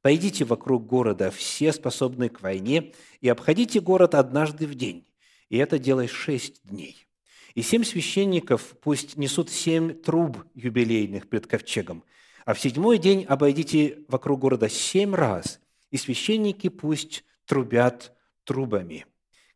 Пойдите 0.00 0.46
вокруг 0.46 0.86
города, 0.86 1.30
все 1.30 1.74
способные 1.74 2.30
к 2.30 2.40
войне, 2.40 2.94
и 3.20 3.28
обходите 3.28 3.80
город 3.80 4.14
однажды 4.14 4.66
в 4.66 4.74
день, 4.74 5.06
и 5.50 5.58
это 5.58 5.78
делай 5.78 6.08
шесть 6.08 6.66
дней. 6.66 7.06
И 7.54 7.60
семь 7.60 7.84
священников 7.84 8.76
пусть 8.80 9.18
несут 9.18 9.50
семь 9.50 9.92
труб 9.92 10.38
юбилейных 10.54 11.28
пред 11.28 11.46
ковчегом, 11.46 12.02
а 12.46 12.54
в 12.54 12.60
седьмой 12.60 12.96
день 12.96 13.24
обойдите 13.24 13.98
вокруг 14.08 14.40
города 14.40 14.70
семь 14.70 15.14
раз, 15.14 15.60
и 15.90 15.98
священники 15.98 16.70
пусть 16.70 17.24
трубят 17.44 18.16
трубами» 18.44 19.04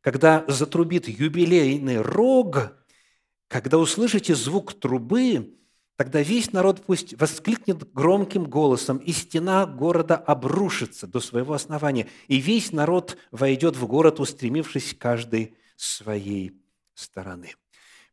когда 0.04 0.44
затрубит 0.48 1.08
юбилейный 1.08 2.02
рог, 2.02 2.74
когда 3.48 3.78
услышите 3.78 4.34
звук 4.34 4.74
трубы, 4.74 5.56
тогда 5.96 6.20
весь 6.20 6.52
народ 6.52 6.82
пусть 6.84 7.18
воскликнет 7.18 7.90
громким 7.94 8.44
голосом, 8.44 8.98
и 8.98 9.12
стена 9.12 9.64
города 9.64 10.16
обрушится 10.16 11.06
до 11.06 11.20
своего 11.20 11.54
основания, 11.54 12.06
и 12.28 12.36
весь 12.36 12.70
народ 12.70 13.16
войдет 13.30 13.76
в 13.76 13.86
город, 13.86 14.20
устремившись 14.20 14.94
каждой 14.94 15.56
своей 15.74 16.52
стороны. 16.92 17.54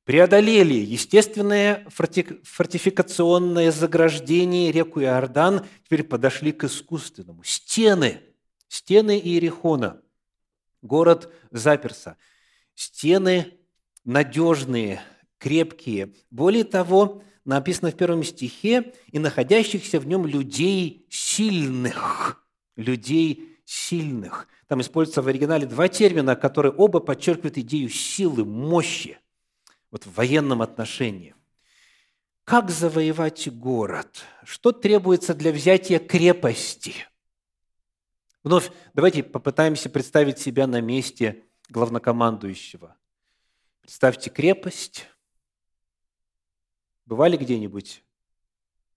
Преодолели 0.05 0.75
естественное 0.75 1.85
фортификационное 1.89 3.69
заграждение 3.69 4.71
реку 4.71 5.01
Иордан, 5.01 5.65
теперь 5.83 6.03
подошли 6.03 6.53
к 6.53 6.63
искусственному. 6.63 7.43
Стены, 7.43 8.21
стены 8.69 9.19
Иерихона– 9.19 9.99
Город 10.81 11.31
заперся. 11.51 12.17
Стены 12.75 13.53
надежные, 14.03 15.01
крепкие. 15.37 16.13
Более 16.29 16.63
того, 16.63 17.23
написано 17.45 17.91
в 17.91 17.95
первом 17.95 18.23
стихе, 18.23 18.93
и 19.07 19.19
находящихся 19.19 19.99
в 19.99 20.07
нем 20.07 20.25
людей 20.25 21.05
сильных. 21.09 22.45
Людей 22.75 23.59
сильных. 23.65 24.47
Там 24.67 24.81
используются 24.81 25.21
в 25.21 25.27
оригинале 25.27 25.65
два 25.65 25.87
термина, 25.87 26.35
которые 26.35 26.71
оба 26.71 26.99
подчеркивают 26.99 27.57
идею 27.57 27.89
силы, 27.89 28.45
мощи, 28.45 29.19
вот 29.91 30.05
в 30.05 30.13
военном 30.15 30.61
отношении. 30.61 31.35
Как 32.43 32.69
завоевать 32.69 33.47
город? 33.51 34.23
Что 34.43 34.71
требуется 34.71 35.33
для 35.33 35.51
взятия 35.51 35.99
крепости? 35.99 36.93
Вновь 38.43 38.71
давайте 38.93 39.21
попытаемся 39.23 39.89
представить 39.89 40.39
себя 40.39 40.65
на 40.65 40.81
месте 40.81 41.45
главнокомандующего. 41.69 42.97
Представьте 43.81 44.29
крепость. 44.29 45.07
Бывали 47.05 47.37
где-нибудь 47.37 48.03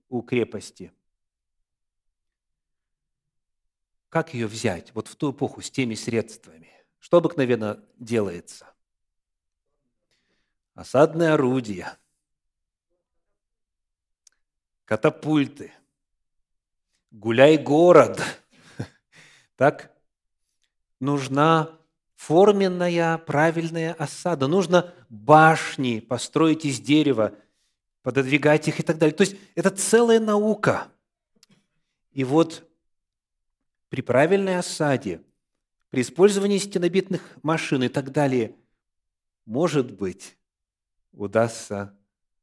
у 0.08 0.22
крепости? 0.22 0.92
Как 4.08 4.32
ее 4.32 4.46
взять 4.46 4.94
вот 4.94 5.08
в 5.08 5.16
ту 5.16 5.32
эпоху 5.32 5.60
с 5.60 5.70
теми 5.70 5.94
средствами? 5.94 6.70
Что 6.98 7.18
обыкновенно 7.18 7.84
делается? 7.98 8.72
Осадные 10.74 11.30
орудия, 11.30 11.98
катапульты, 14.84 15.72
гуляй 17.10 17.58
город. 17.58 18.20
Так 19.56 19.92
нужна 21.00 21.70
форменная 22.16 23.18
правильная 23.18 23.92
осада. 23.94 24.46
Нужно 24.46 24.92
башни 25.08 26.00
построить 26.00 26.64
из 26.64 26.80
дерева, 26.80 27.34
пододвигать 28.02 28.68
их 28.68 28.80
и 28.80 28.82
так 28.82 28.98
далее. 28.98 29.14
То 29.14 29.22
есть 29.22 29.36
это 29.54 29.70
целая 29.70 30.20
наука. 30.20 30.88
И 32.12 32.24
вот 32.24 32.68
при 33.88 34.00
правильной 34.00 34.58
осаде, 34.58 35.20
при 35.90 36.02
использовании 36.02 36.58
стенобитных 36.58 37.22
машин 37.42 37.82
и 37.82 37.88
так 37.88 38.10
далее, 38.10 38.54
может 39.44 39.92
быть, 39.92 40.36
удастся 41.12 41.96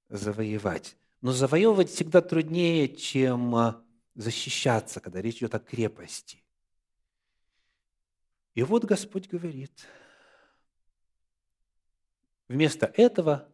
завоевать. 0.09 0.95
Но 1.21 1.31
завоевывать 1.31 1.89
всегда 1.89 2.21
труднее, 2.21 2.87
чем 2.95 3.55
а, 3.55 3.81
защищаться, 4.15 4.99
когда 4.99 5.21
речь 5.21 5.37
идет 5.37 5.55
о 5.55 5.59
крепости. 5.59 6.40
И 8.53 8.63
вот 8.63 8.83
Господь 8.83 9.29
говорит, 9.29 9.87
вместо 12.47 12.85
этого, 12.85 13.47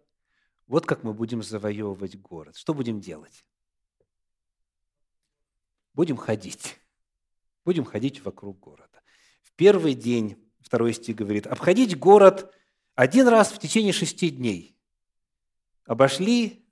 вот 0.65 0.85
как 0.85 1.03
мы 1.03 1.13
будем 1.13 1.43
завоевывать 1.43 2.19
город. 2.19 2.57
Что 2.57 2.73
будем 2.73 2.99
делать? 2.99 3.45
Будем 5.93 6.17
ходить. 6.17 6.79
Будем 7.63 7.85
ходить 7.85 8.23
вокруг 8.23 8.59
города. 8.59 9.01
В 9.41 9.51
первый 9.53 9.93
день, 9.93 10.37
второй 10.59 10.93
стих 10.93 11.15
говорит, 11.15 11.47
обходить 11.47 11.97
город 11.97 12.53
один 12.95 13.27
раз 13.27 13.51
в 13.51 13.59
течение 13.59 13.93
шести 13.93 14.29
дней. 14.29 14.75
Обошли, 15.85 16.65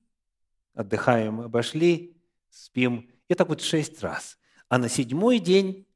отдыхаем, 0.74 1.42
обошли, 1.42 2.18
спим. 2.50 3.10
И 3.28 3.36
так 3.36 3.50
вот 3.50 3.62
шесть 3.62 4.02
раз. 4.02 4.38
А 4.68 4.78
на 4.78 4.90
седьмой 4.90 5.40
день 5.40 5.88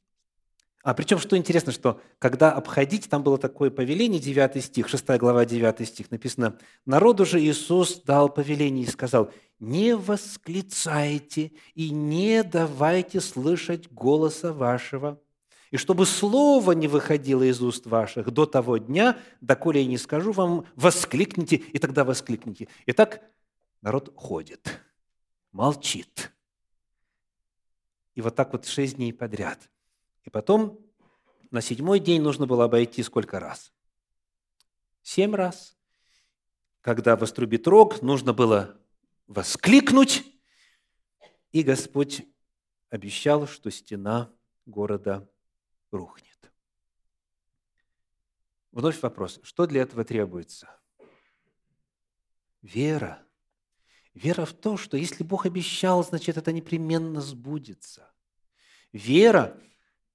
а 0.81 0.93
причем, 0.93 1.19
что 1.19 1.35
интересно, 1.35 1.73
что 1.73 1.99
когда 2.19 2.53
обходить, 2.53 3.09
там 3.09 3.21
было 3.21 3.37
такое 3.37 3.69
повеление, 3.69 4.19
9 4.19 4.63
стих, 4.63 4.87
6 4.87 5.09
глава, 5.17 5.43
9 5.45 5.85
стих, 5.85 6.09
написано, 6.09 6.57
«Народу 6.85 7.25
же 7.25 7.41
Иисус 7.41 8.01
дал 8.03 8.29
повеление 8.29 8.85
и 8.85 8.89
сказал, 8.89 9.29
не 9.59 9.93
восклицайте 9.93 11.51
и 11.75 11.89
не 11.89 12.43
давайте 12.43 13.19
слышать 13.19 13.91
голоса 13.91 14.53
вашего, 14.53 15.21
и 15.69 15.75
чтобы 15.75 16.05
слово 16.05 16.71
не 16.71 16.87
выходило 16.87 17.43
из 17.43 17.61
уст 17.61 17.85
ваших 17.85 18.31
до 18.31 18.45
того 18.45 18.77
дня, 18.77 19.17
доколе 19.41 19.81
я 19.81 19.87
не 19.87 19.97
скажу 19.97 20.31
вам, 20.31 20.65
воскликните, 20.75 21.57
и 21.57 21.77
тогда 21.77 22.05
воскликните». 22.05 22.69
Итак, 22.85 23.21
народ 23.81 24.13
ходит, 24.15 24.79
молчит. 25.51 26.31
И 28.15 28.21
вот 28.21 28.35
так 28.35 28.53
вот 28.53 28.65
шесть 28.65 28.95
дней 28.95 29.11
подряд– 29.11 29.59
и 30.23 30.29
потом 30.29 30.79
на 31.51 31.61
седьмой 31.61 31.99
день 31.99 32.21
нужно 32.21 32.45
было 32.45 32.65
обойти 32.65 33.03
сколько 33.03 33.39
раз? 33.39 33.73
Семь 35.01 35.35
раз. 35.35 35.77
Когда 36.81 37.15
вострубит 37.15 37.67
рог, 37.67 38.01
нужно 38.01 38.33
было 38.33 38.79
воскликнуть, 39.27 40.23
и 41.51 41.63
Господь 41.63 42.25
обещал, 42.89 43.47
что 43.47 43.69
стена 43.69 44.33
города 44.65 45.29
рухнет. 45.91 46.29
Вновь 48.71 49.01
вопрос, 49.01 49.39
что 49.43 49.65
для 49.65 49.81
этого 49.81 50.05
требуется? 50.05 50.69
Вера. 52.61 53.25
Вера 54.13 54.45
в 54.45 54.53
то, 54.53 54.77
что 54.77 54.97
если 54.97 55.23
Бог 55.23 55.45
обещал, 55.45 56.03
значит, 56.03 56.37
это 56.37 56.51
непременно 56.51 57.21
сбудется. 57.21 58.11
Вера 58.91 59.59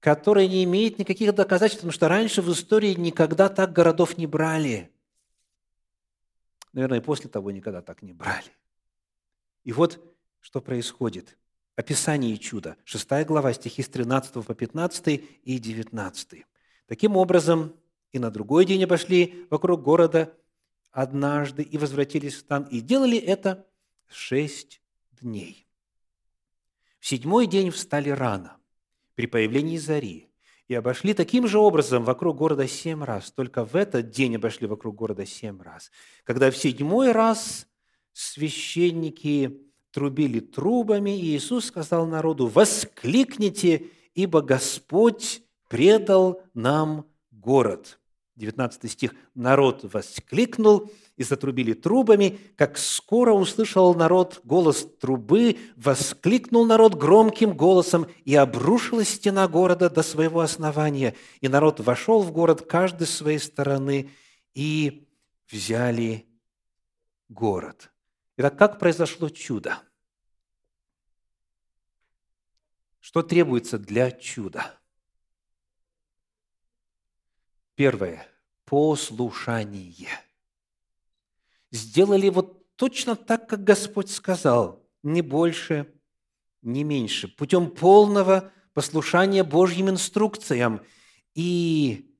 которая 0.05 0.47
не 0.47 0.63
имеет 0.65 0.99
никаких 0.99 1.33
доказательств, 1.33 1.79
потому 1.79 1.91
что 1.91 2.07
раньше 2.07 2.43
в 2.43 2.51
истории 2.51 2.93
никогда 2.93 3.49
так 3.49 3.73
городов 3.73 4.19
не 4.19 4.27
брали. 4.27 4.91
Наверное, 6.73 6.99
и 6.99 7.01
после 7.01 7.27
того 7.27 7.49
никогда 7.49 7.81
так 7.81 8.03
не 8.03 8.13
брали. 8.13 8.51
И 9.63 9.73
вот 9.73 9.99
что 10.41 10.61
происходит. 10.61 11.39
Описание 11.75 12.37
чуда. 12.37 12.77
Шестая 12.83 13.25
глава, 13.25 13.51
стихи 13.53 13.81
с 13.81 13.89
13 13.89 14.45
по 14.45 14.53
15 14.53 15.07
и 15.41 15.57
19. 15.57 16.45
Таким 16.85 17.17
образом, 17.17 17.75
и 18.11 18.19
на 18.19 18.29
другой 18.29 18.65
день 18.65 18.83
обошли 18.83 19.47
вокруг 19.49 19.81
города 19.81 20.37
однажды 20.91 21.63
и 21.63 21.79
возвратились 21.79 22.35
в 22.35 22.41
стан, 22.41 22.65
и 22.65 22.79
делали 22.79 23.17
это 23.17 23.65
шесть 24.05 24.83
дней. 25.19 25.67
В 26.99 27.07
седьмой 27.07 27.47
день 27.47 27.71
встали 27.71 28.11
рано– 28.11 28.57
при 29.15 29.25
появлении 29.25 29.77
зари, 29.77 30.29
и 30.67 30.73
обошли 30.73 31.13
таким 31.13 31.47
же 31.47 31.59
образом 31.59 32.03
вокруг 32.03 32.37
города 32.37 32.67
семь 32.67 33.03
раз. 33.03 33.31
Только 33.31 33.65
в 33.65 33.75
этот 33.75 34.09
день 34.09 34.35
обошли 34.35 34.67
вокруг 34.67 34.95
города 34.95 35.25
семь 35.25 35.61
раз. 35.61 35.91
Когда 36.23 36.49
в 36.49 36.57
седьмой 36.57 37.11
раз 37.11 37.67
священники 38.13 39.61
трубили 39.91 40.39
трубами, 40.39 41.17
и 41.17 41.35
Иисус 41.35 41.65
сказал 41.65 42.07
народу, 42.07 42.47
«Воскликните, 42.47 43.87
ибо 44.13 44.41
Господь 44.41 45.43
предал 45.69 46.41
нам 46.53 47.05
город». 47.31 47.99
19 48.35 48.91
стих. 48.91 49.15
«Народ 49.35 49.85
воскликнул, 49.93 50.91
и 51.17 51.23
затрубили 51.23 51.73
трубами. 51.73 52.39
Как 52.57 52.77
скоро 52.77 53.33
услышал 53.33 53.93
народ 53.95 54.41
голос 54.43 54.87
трубы, 54.99 55.57
воскликнул 55.75 56.65
народ 56.65 56.95
громким 56.95 57.55
голосом, 57.55 58.07
и 58.25 58.35
обрушилась 58.35 59.09
стена 59.09 59.47
города 59.47 59.89
до 59.89 60.03
своего 60.03 60.41
основания. 60.41 61.15
И 61.41 61.47
народ 61.47 61.79
вошел 61.79 62.21
в 62.21 62.31
город 62.31 62.65
каждый 62.67 63.07
с 63.07 63.15
своей 63.15 63.39
стороны, 63.39 64.11
и 64.53 65.07
взяли 65.49 66.27
город. 67.29 67.91
Итак, 68.37 68.57
как 68.57 68.79
произошло 68.79 69.29
чудо? 69.29 69.81
Что 72.99 73.21
требуется 73.21 73.77
для 73.77 74.11
чуда? 74.11 74.77
Первое– 77.75 78.27
послушание– 78.65 80.09
сделали 81.75 82.29
вот 82.29 82.75
точно 82.75 83.15
так, 83.15 83.47
как 83.47 83.63
Господь 83.63 84.09
сказал, 84.09 84.83
не 85.03 85.21
больше, 85.21 85.93
не 86.61 86.83
меньше, 86.83 87.27
путем 87.27 87.69
полного 87.69 88.51
послушания 88.73 89.43
Божьим 89.43 89.89
инструкциям. 89.89 90.81
И, 91.35 92.11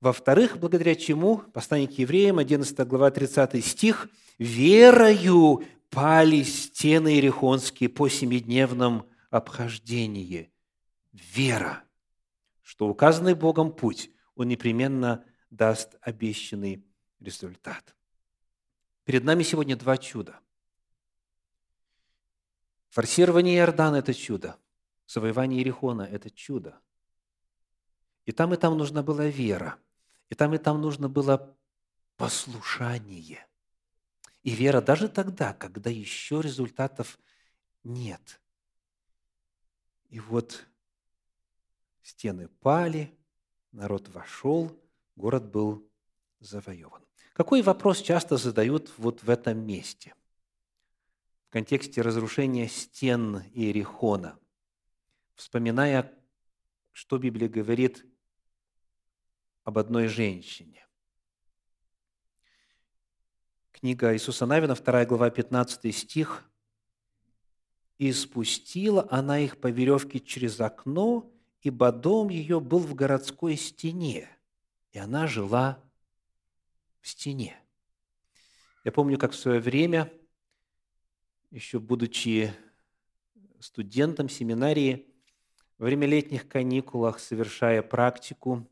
во-вторых, 0.00 0.58
благодаря 0.58 0.94
чему, 0.94 1.38
послание 1.38 1.88
к 1.88 1.92
евреям, 1.92 2.38
11 2.38 2.78
глава, 2.86 3.10
30 3.10 3.64
стих, 3.64 4.08
«Верою 4.38 5.64
пали 5.90 6.42
стены 6.42 7.14
Иерихонские 7.14 7.88
по 7.88 8.08
семидневном 8.08 9.06
обхождении». 9.30 10.50
Вера, 11.12 11.82
что 12.62 12.88
указанный 12.88 13.34
Богом 13.34 13.72
путь, 13.72 14.10
он 14.34 14.48
непременно 14.48 15.24
даст 15.50 15.96
обещанный 16.00 16.84
результат. 17.20 17.97
Перед 19.08 19.24
нами 19.24 19.42
сегодня 19.42 19.74
два 19.74 19.96
чуда. 19.96 20.38
Форсирование 22.90 23.56
Иордана– 23.56 23.96
это 23.96 24.12
чудо. 24.12 24.58
Завоевание 25.06 25.60
Иерихона– 25.60 26.02
это 26.12 26.28
чудо. 26.28 26.78
И 28.26 28.32
там, 28.32 28.52
и 28.52 28.58
там 28.58 28.76
нужна 28.76 29.02
была 29.02 29.24
вера. 29.24 29.78
И 30.28 30.34
там, 30.34 30.52
и 30.52 30.58
там 30.58 30.82
нужно 30.82 31.08
было 31.08 31.56
послушание. 32.18 33.46
И 34.42 34.50
вера 34.50 34.82
даже 34.82 35.08
тогда, 35.08 35.54
когда 35.54 35.88
еще 35.88 36.42
результатов 36.42 37.18
нет. 37.84 38.42
И 40.10 40.20
вот 40.20 40.66
стены 42.02 42.48
пали, 42.60 43.18
народ 43.72 44.06
вошел, 44.10 44.78
город 45.16 45.50
был 45.50 45.90
завоеван. 46.40 47.07
Какой 47.38 47.62
вопрос 47.62 48.02
часто 48.02 48.36
задают 48.36 48.92
вот 48.98 49.22
в 49.22 49.30
этом 49.30 49.64
месте? 49.64 50.12
В 51.46 51.52
контексте 51.52 52.02
разрушения 52.02 52.66
стен 52.66 53.44
Иерихона, 53.54 54.36
вспоминая, 55.36 56.12
что 56.90 57.16
Библия 57.16 57.48
говорит 57.48 58.04
об 59.62 59.78
одной 59.78 60.08
женщине. 60.08 60.84
Книга 63.70 64.12
Иисуса 64.14 64.44
Навина, 64.44 64.74
2 64.74 65.04
глава, 65.04 65.30
15 65.30 65.94
стих. 65.94 66.42
«И 67.98 68.10
спустила 68.10 69.06
она 69.12 69.38
их 69.38 69.60
по 69.60 69.70
веревке 69.70 70.18
через 70.18 70.60
окно, 70.60 71.32
ибо 71.62 71.92
дом 71.92 72.30
ее 72.30 72.58
был 72.58 72.80
в 72.80 72.96
городской 72.96 73.54
стене, 73.54 74.28
и 74.90 74.98
она 74.98 75.28
жила 75.28 75.87
в 77.00 77.08
стене. 77.08 77.56
Я 78.84 78.92
помню, 78.92 79.18
как 79.18 79.32
в 79.32 79.36
свое 79.36 79.60
время, 79.60 80.12
еще 81.50 81.78
будучи 81.78 82.52
студентом 83.60 84.28
семинарии, 84.28 85.06
во 85.78 85.86
время 85.86 86.06
летних 86.06 86.48
каникулах, 86.48 87.20
совершая 87.20 87.82
практику, 87.82 88.68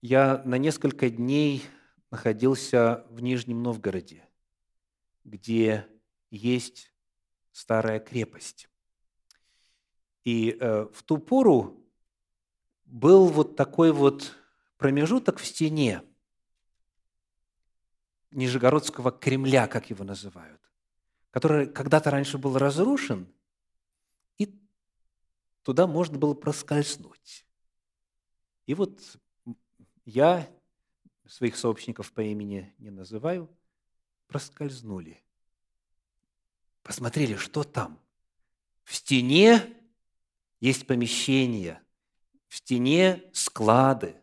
я 0.00 0.42
на 0.44 0.58
несколько 0.58 1.10
дней 1.10 1.62
находился 2.10 3.06
в 3.10 3.22
Нижнем 3.22 3.62
Новгороде, 3.62 4.28
где 5.24 5.86
есть 6.30 6.92
старая 7.52 8.00
крепость. 8.00 8.68
И 10.24 10.56
э, 10.58 10.88
в 10.92 11.02
ту 11.02 11.18
пору 11.18 11.84
был 12.84 13.26
вот 13.26 13.56
такой 13.56 13.92
вот 13.92 14.36
промежуток 14.76 15.38
в 15.38 15.44
стене 15.46 16.02
Нижегородского 18.34 19.12
Кремля, 19.12 19.66
как 19.66 19.90
его 19.90 20.04
называют, 20.04 20.60
который 21.30 21.66
когда-то 21.66 22.10
раньше 22.10 22.36
был 22.36 22.58
разрушен, 22.58 23.32
и 24.38 24.52
туда 25.62 25.86
можно 25.86 26.18
было 26.18 26.34
проскользнуть. 26.34 27.46
И 28.66 28.74
вот 28.74 29.00
я, 30.04 30.48
своих 31.26 31.56
сообщников 31.56 32.12
по 32.12 32.20
имени 32.22 32.74
не 32.78 32.90
называю, 32.90 33.48
проскользнули. 34.26 35.22
Посмотрели, 36.82 37.36
что 37.36 37.62
там. 37.62 37.98
В 38.82 38.94
стене 38.94 39.62
есть 40.60 40.86
помещения, 40.86 41.80
в 42.48 42.56
стене 42.56 43.22
склады 43.32 44.16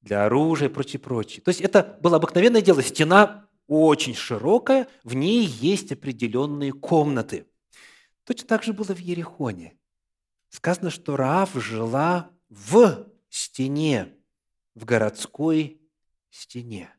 для 0.00 0.24
оружия 0.24 0.68
и 0.68 0.72
прочее, 0.72 0.98
прочее. 0.98 1.42
То 1.42 1.50
есть 1.50 1.60
это 1.60 1.98
было 2.00 2.16
обыкновенное 2.16 2.62
дело. 2.62 2.82
Стена 2.82 3.48
очень 3.70 4.16
широкая, 4.16 4.88
в 5.04 5.14
ней 5.14 5.46
есть 5.46 5.92
определенные 5.92 6.72
комнаты. 6.72 7.46
Точно 8.24 8.48
так 8.48 8.64
же 8.64 8.72
было 8.72 8.92
в 8.92 8.98
Ерехоне. 8.98 9.78
Сказано, 10.48 10.90
что 10.90 11.16
Раав 11.16 11.54
жила 11.54 12.32
в 12.48 13.06
стене, 13.28 14.12
в 14.74 14.84
городской 14.84 15.80
стене. 16.30 16.92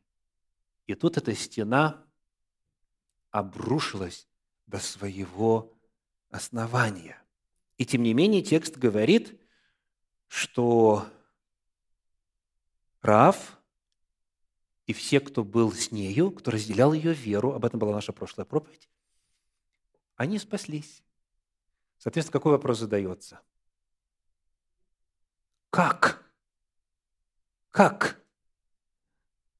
И 0.86 0.94
тут 0.94 1.18
эта 1.18 1.34
стена 1.34 2.06
обрушилась 3.30 4.26
до 4.66 4.78
своего 4.78 5.78
основания. 6.30 7.22
И 7.76 7.84
тем 7.84 8.02
не 8.02 8.14
менее 8.14 8.40
текст 8.40 8.78
говорит, 8.78 9.38
что 10.26 11.06
Рав 13.02 13.61
и 14.92 14.94
все, 14.94 15.20
кто 15.20 15.42
был 15.42 15.72
с 15.72 15.90
нею, 15.90 16.30
кто 16.30 16.50
разделял 16.50 16.92
ее 16.92 17.14
веру, 17.14 17.54
об 17.54 17.64
этом 17.64 17.80
была 17.80 17.94
наша 17.94 18.12
прошлая 18.12 18.44
проповедь, 18.44 18.90
они 20.16 20.38
спаслись. 20.38 21.02
Соответственно, 21.96 22.34
какой 22.34 22.52
вопрос 22.52 22.80
задается? 22.80 23.40
Как? 25.70 26.30
Как 27.70 28.22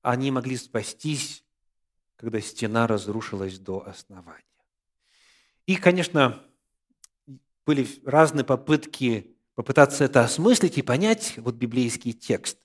они 0.02 0.30
могли 0.30 0.58
спастись, 0.58 1.42
когда 2.16 2.38
стена 2.42 2.86
разрушилась 2.86 3.58
до 3.58 3.88
основания? 3.88 4.44
И, 5.64 5.76
конечно, 5.76 6.44
были 7.64 7.88
разные 8.04 8.44
попытки 8.44 9.34
попытаться 9.54 10.04
это 10.04 10.24
осмыслить 10.24 10.76
и 10.76 10.82
понять, 10.82 11.38
вот 11.38 11.54
библейский 11.54 12.12
текст. 12.12 12.58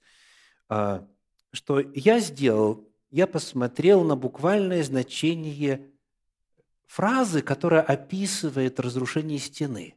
Что 1.57 1.79
я 1.79 2.19
сделал, 2.19 2.87
я 3.09 3.25
посмотрел 3.25 4.03
на 4.03 4.15
буквальное 4.15 4.83
значение 4.83 5.91
фразы, 6.85 7.41
которая 7.41 7.81
описывает 7.81 8.79
разрушение 8.79 9.39
стены. 9.39 9.95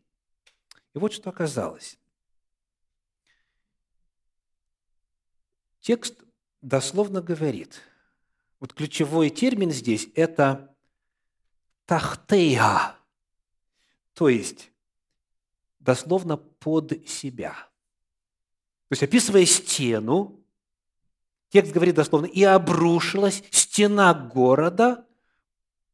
И 0.94 0.98
вот 0.98 1.12
что 1.12 1.28
оказалось. 1.28 1.98
Текст 5.80 6.24
дословно 6.62 7.20
говорит, 7.20 7.82
вот 8.58 8.72
ключевой 8.72 9.28
термин 9.28 9.70
здесь– 9.70 10.08
это 10.14 10.74
тахтея, 11.84 12.96
то 14.14 14.30
есть 14.30 14.72
дословно 15.78 16.38
под 16.38 17.06
себя. 17.06 17.52
То 18.88 18.92
есть, 18.94 19.02
описывая 19.02 19.44
стену, 19.44 20.39
текст 21.50 21.72
говорит 21.72 21.94
дословно, 21.94 22.26
и 22.26 22.42
обрушилась 22.42 23.42
стена 23.50 24.14
города 24.14 25.04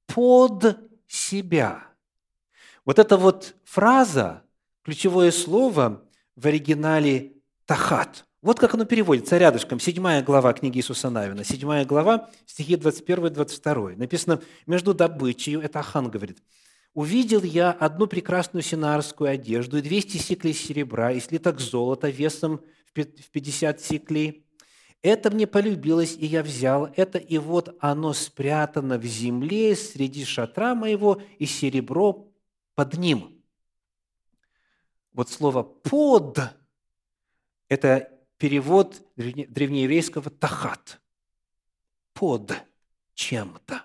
под 0.07 0.79
себя. 1.09 1.85
Вот 2.85 2.99
эта 2.99 3.16
вот 3.16 3.55
фраза, 3.64 4.42
ключевое 4.85 5.33
слово 5.33 6.05
в 6.37 6.47
оригинале 6.47 7.33
«тахат», 7.64 8.27
вот 8.47 8.61
как 8.61 8.75
оно 8.75 8.85
переводится 8.85 9.38
рядышком, 9.38 9.81
седьмая 9.81 10.23
глава 10.23 10.53
книги 10.53 10.79
Иисуса 10.79 11.11
Навина, 11.11 11.42
седьмая 11.42 11.85
глава, 11.85 12.31
стихи 12.47 12.77
21-22. 12.77 13.97
Написано, 13.97 14.40
между 14.66 14.95
добычей, 14.95 15.61
это 15.61 15.81
Ахан 15.81 16.09
говорит, 16.09 16.38
увидел 16.95 17.42
я 17.42 17.73
одну 17.73 18.07
прекрасную 18.07 18.62
синарскую 18.62 19.31
одежду 19.31 19.79
и 19.79 19.83
200 19.83 20.19
сиклей 20.19 20.55
серебра 20.55 21.11
и 21.11 21.19
слиток 21.19 21.59
золота 21.59 22.09
весом 22.09 22.61
в 22.95 23.31
50 23.33 23.81
сиклей. 23.81 24.45
Это 25.02 25.30
мне 25.30 25.46
полюбилось, 25.46 26.16
и 26.16 26.26
я 26.26 26.42
взял 26.42 26.87
это, 26.96 27.18
и 27.18 27.38
вот 27.38 27.76
оно 27.80 28.12
спрятано 28.12 28.98
в 28.98 29.04
земле 29.04 29.76
среди 29.76 30.24
шатра 30.24 30.74
моего, 30.74 31.22
и 31.38 31.46
серебро 31.46 32.28
под 32.74 32.94
ним. 32.94 33.42
Вот 35.12 35.30
слово 35.30 35.62
«под»– 35.62 36.38
это 37.68 38.11
перевод 38.37 39.02
древнееврейского 39.16 40.30
«тахат»– 40.30 41.00
«под 42.12 42.52
чем-то». 43.14 43.82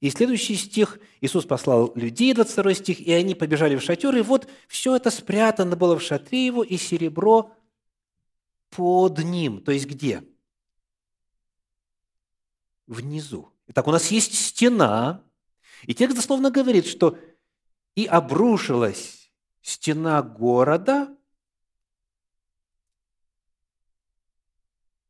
И 0.00 0.10
следующий 0.10 0.56
стих, 0.56 0.98
Иисус 1.20 1.44
послал 1.44 1.92
людей, 1.94 2.34
22 2.34 2.74
стих, 2.74 3.00
и 3.00 3.12
они 3.12 3.36
побежали 3.36 3.76
в 3.76 3.82
шатер, 3.82 4.16
и 4.16 4.22
вот 4.22 4.48
все 4.66 4.96
это 4.96 5.10
спрятано 5.12 5.76
было 5.76 5.96
в 5.96 6.02
шатре 6.02 6.44
его, 6.46 6.64
и 6.64 6.76
серебро 6.76 7.52
под 8.70 9.18
ним. 9.18 9.60
То 9.60 9.70
есть 9.70 9.86
где? 9.86 10.24
Внизу. 12.92 13.52
Итак, 13.68 13.86
у 13.86 13.90
нас 13.90 14.10
есть 14.10 14.34
стена, 14.34 15.24
и 15.82 15.94
текст 15.94 16.16
дословно 16.16 16.50
говорит, 16.50 16.86
что 16.86 17.18
и 17.94 18.06
обрушилась 18.06 19.32
стена 19.62 20.22
города 20.22 21.16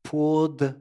под 0.02 0.76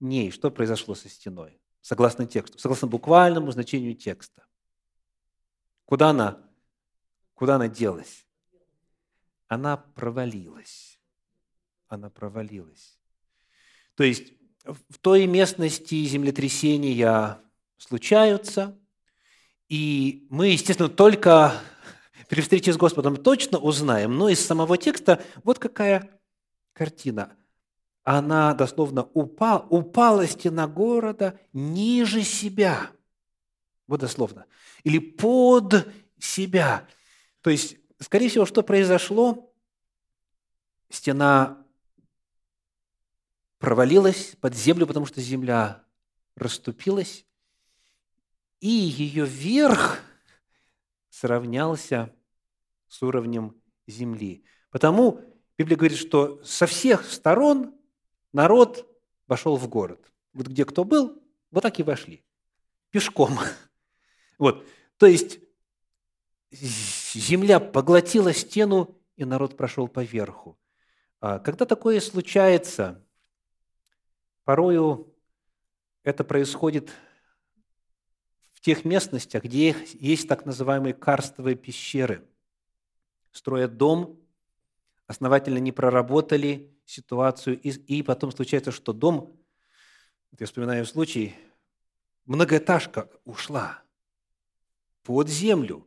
ней. 0.00 0.30
Что 0.30 0.50
произошло 0.50 0.94
со 0.94 1.08
стеной? 1.08 1.58
согласно 1.88 2.26
тексту, 2.26 2.58
согласно 2.58 2.86
буквальному 2.86 3.50
значению 3.50 3.94
текста. 3.94 4.44
Куда 5.86 6.10
она? 6.10 6.38
Куда 7.32 7.54
она 7.54 7.66
делась? 7.68 8.26
Она 9.46 9.78
провалилась. 9.78 11.00
Она 11.86 12.10
провалилась. 12.10 12.98
То 13.94 14.04
есть 14.04 14.34
в 14.88 14.98
той 15.00 15.26
местности 15.26 16.04
землетрясения 16.04 17.38
случаются, 17.76 18.78
и 19.68 20.26
мы, 20.30 20.48
естественно, 20.48 20.88
только 20.88 21.54
при 22.28 22.40
встрече 22.40 22.72
с 22.72 22.76
Господом 22.76 23.16
точно 23.16 23.58
узнаем, 23.58 24.16
но 24.16 24.28
из 24.28 24.44
самого 24.44 24.76
текста 24.78 25.22
вот 25.44 25.58
какая 25.58 26.10
картина– 26.72 27.32
она 28.10 28.54
дословно 28.54 29.06
упала, 29.12 29.66
упала 29.68 30.26
стена 30.26 30.66
города 30.66 31.38
ниже 31.52 32.22
себя. 32.22 32.90
Вот 33.86 34.00
дословно. 34.00 34.46
Или 34.82 34.98
под 34.98 35.86
себя. 36.18 36.88
То 37.42 37.50
есть, 37.50 37.76
скорее 38.00 38.30
всего, 38.30 38.46
что 38.46 38.62
произошло? 38.62 39.52
Стена 40.88 41.66
провалилась 43.58 44.36
под 44.40 44.54
землю, 44.54 44.86
потому 44.86 45.06
что 45.06 45.20
земля 45.20 45.84
расступилась, 46.36 47.26
и 48.60 48.68
ее 48.68 49.24
верх 49.24 50.00
сравнялся 51.10 52.14
с 52.88 53.02
уровнем 53.02 53.60
земли. 53.86 54.44
Потому 54.70 55.20
Библия 55.56 55.76
говорит, 55.76 55.98
что 55.98 56.42
со 56.44 56.66
всех 56.66 57.04
сторон 57.04 57.74
народ 58.32 58.88
вошел 59.26 59.56
в 59.56 59.68
город. 59.68 60.12
Вот 60.32 60.46
где 60.46 60.64
кто 60.64 60.84
был, 60.84 61.20
вот 61.50 61.62
так 61.62 61.78
и 61.78 61.82
вошли. 61.82 62.24
Пешком. 62.90 63.38
Вот. 64.38 64.64
То 64.98 65.06
есть 65.06 65.40
земля 66.52 67.58
поглотила 67.58 68.32
стену, 68.32 68.96
и 69.16 69.24
народ 69.24 69.56
прошел 69.56 69.88
по 69.88 70.04
верху. 70.04 70.56
А 71.20 71.40
когда 71.40 71.66
такое 71.66 72.00
случается, 72.00 73.04
порою 74.48 75.14
это 76.04 76.24
происходит 76.24 76.90
в 78.54 78.60
тех 78.62 78.86
местностях, 78.86 79.44
где 79.44 79.76
есть 79.92 80.26
так 80.26 80.46
называемые 80.46 80.94
карстовые 80.94 81.54
пещеры. 81.54 82.26
Строят 83.30 83.76
дом, 83.76 84.18
основательно 85.06 85.58
не 85.58 85.70
проработали 85.70 86.74
ситуацию, 86.86 87.60
и, 87.60 88.02
потом 88.02 88.32
случается, 88.32 88.72
что 88.72 88.94
дом, 88.94 89.38
я 90.38 90.46
вспоминаю 90.46 90.86
случай, 90.86 91.34
многоэтажка 92.24 93.10
ушла 93.26 93.82
под 95.02 95.28
землю. 95.28 95.86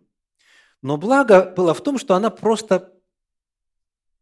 Но 0.84 0.98
благо 0.98 1.52
было 1.58 1.74
в 1.74 1.82
том, 1.82 1.98
что 1.98 2.14
она 2.14 2.30
просто 2.30 2.94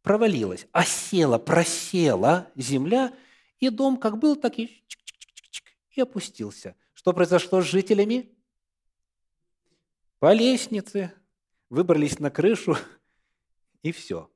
провалилась, 0.01 0.65
осела, 0.71 1.37
просела 1.39 2.47
земля, 2.55 3.13
и 3.59 3.69
дом 3.69 3.97
как 3.97 4.17
был, 4.17 4.35
так 4.35 4.59
и, 4.59 4.83
и 5.91 6.01
опустился. 6.01 6.75
Что 6.93 7.13
произошло 7.13 7.61
с 7.61 7.65
жителями? 7.65 8.29
По 10.19 10.33
лестнице 10.33 11.13
выбрались 11.69 12.19
на 12.19 12.29
крышу, 12.29 12.77
и 13.83 13.91
все. 13.91 14.29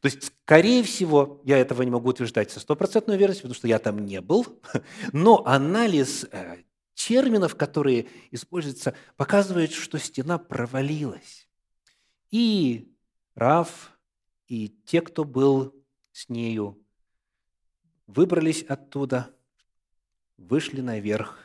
То 0.00 0.06
есть, 0.06 0.24
скорее 0.24 0.82
всего, 0.82 1.42
я 1.44 1.58
этого 1.58 1.82
не 1.82 1.90
могу 1.90 2.08
утверждать 2.08 2.50
со 2.50 2.60
стопроцентной 2.60 3.16
уверенностью, 3.16 3.44
потому 3.44 3.56
что 3.56 3.68
я 3.68 3.78
там 3.78 4.04
не 4.04 4.20
был, 4.20 4.60
но 5.12 5.44
анализ 5.44 6.24
э, 6.30 6.62
терминов, 6.94 7.54
которые 7.54 8.08
используются, 8.30 8.94
показывает, 9.16 9.72
что 9.72 9.98
стена 9.98 10.38
провалилась. 10.38 11.48
И 12.30 12.92
Рав, 13.34 13.98
и 14.46 14.68
те, 14.86 15.00
кто 15.00 15.24
был 15.24 15.74
с 16.12 16.28
нею, 16.28 16.83
выбрались 18.06 18.62
оттуда, 18.62 19.34
вышли 20.36 20.80
наверх 20.80 21.38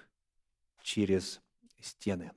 через 0.81 1.41
стены. 1.79 2.31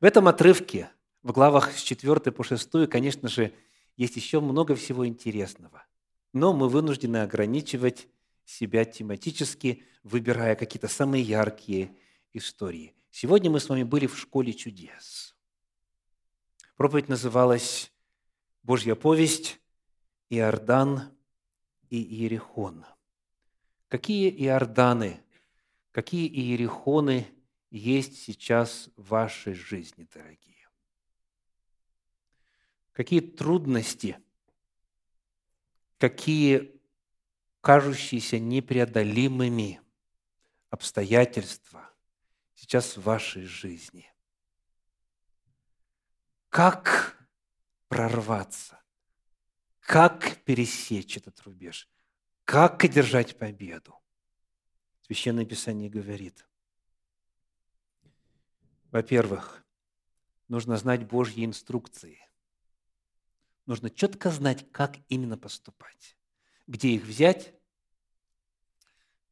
В 0.00 0.04
этом 0.04 0.28
отрывке, 0.28 0.90
в 1.22 1.32
главах 1.32 1.72
с 1.72 1.82
4 1.82 2.32
по 2.32 2.44
6, 2.44 2.88
конечно 2.88 3.28
же, 3.28 3.52
есть 3.96 4.16
еще 4.16 4.40
много 4.40 4.74
всего 4.74 5.06
интересного. 5.06 5.84
Но 6.32 6.52
мы 6.52 6.68
вынуждены 6.68 7.18
ограничивать 7.18 8.08
себя 8.44 8.84
тематически, 8.84 9.82
выбирая 10.02 10.54
какие-то 10.54 10.88
самые 10.88 11.22
яркие 11.22 11.96
истории. 12.32 12.94
Сегодня 13.10 13.50
мы 13.50 13.60
с 13.60 13.68
вами 13.68 13.82
были 13.82 14.06
в 14.06 14.18
школе 14.18 14.52
чудес. 14.52 15.34
Проповедь 16.76 17.08
называлась 17.08 17.90
«Божья 18.62 18.94
повесть, 18.94 19.58
Иордан 20.28 21.16
и 21.88 21.96
Иерихон». 22.02 22.84
Какие 23.96 24.28
Иорданы, 24.44 25.24
какие 25.90 26.28
Иерихоны 26.28 27.26
есть 27.70 28.22
сейчас 28.22 28.90
в 28.94 29.08
вашей 29.08 29.54
жизни, 29.54 30.06
дорогие? 30.12 30.68
какие 32.92 33.20
трудности, 33.20 34.18
какие 35.96 36.78
кажущиеся 37.62 38.38
непреодолимыми 38.38 39.80
обстоятельства 40.68 41.90
сейчас 42.52 42.98
в 42.98 43.02
вашей 43.02 43.44
жизни. 43.44 44.12
Как 46.50 47.18
прорваться? 47.88 48.78
Как 49.80 50.36
пересечь 50.44 51.16
этот 51.16 51.40
рубеж? 51.40 51.88
Как 52.46 52.82
одержать 52.82 53.36
победу? 53.36 53.94
Священное 55.02 55.44
Писание 55.44 55.90
говорит, 55.90 56.48
во-первых, 58.90 59.62
нужно 60.48 60.78
знать 60.78 61.06
Божьи 61.06 61.44
инструкции 61.44 62.26
нужно 63.66 63.90
четко 63.90 64.30
знать, 64.30 64.64
как 64.72 64.96
именно 65.08 65.36
поступать. 65.36 66.16
Где 66.66 66.90
их 66.90 67.04
взять? 67.04 67.52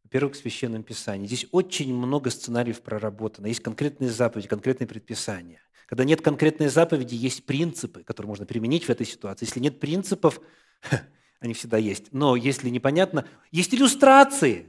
Во-первых, 0.03 0.35
в 0.35 0.39
Священном 0.39 0.83
Писании. 0.83 1.27
Здесь 1.27 1.47
очень 1.51 1.95
много 1.95 2.31
сценариев 2.31 2.83
проработано. 2.83 3.47
Есть 3.47 3.63
конкретные 3.63 4.11
заповеди, 4.11 4.49
конкретные 4.49 4.87
предписания. 4.87 5.61
Когда 5.87 6.05
нет 6.05 6.21
конкретной 6.21 6.69
заповеди, 6.69 7.15
есть 7.15 7.47
принципы, 7.47 8.05
которые 8.05 8.29
можно 8.29 8.47
применить 8.47 8.85
в 8.85 8.91
этой 8.91 9.07
ситуации. 9.07 9.47
Если 9.47 9.61
нет 9.61 9.81
принципов, 9.81 10.41
они 11.45 11.55
всегда 11.55 11.77
есть. 11.77 12.13
Но 12.13 12.37
если 12.37 12.71
непонятно, 12.71 13.27
есть 13.53 13.75
иллюстрации. 13.75 14.67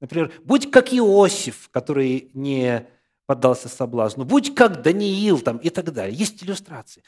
Например, 0.00 0.32
будь 0.44 0.70
как 0.70 0.92
Иосиф, 0.92 1.70
который 1.70 2.30
не 2.34 2.86
поддался 3.26 3.68
соблазну, 3.68 4.24
будь 4.24 4.54
как 4.54 4.82
Даниил 4.82 5.40
там, 5.40 5.58
и 5.58 5.70
так 5.70 5.92
далее. 5.92 6.16
Есть 6.16 6.42
иллюстрации. 6.42 7.02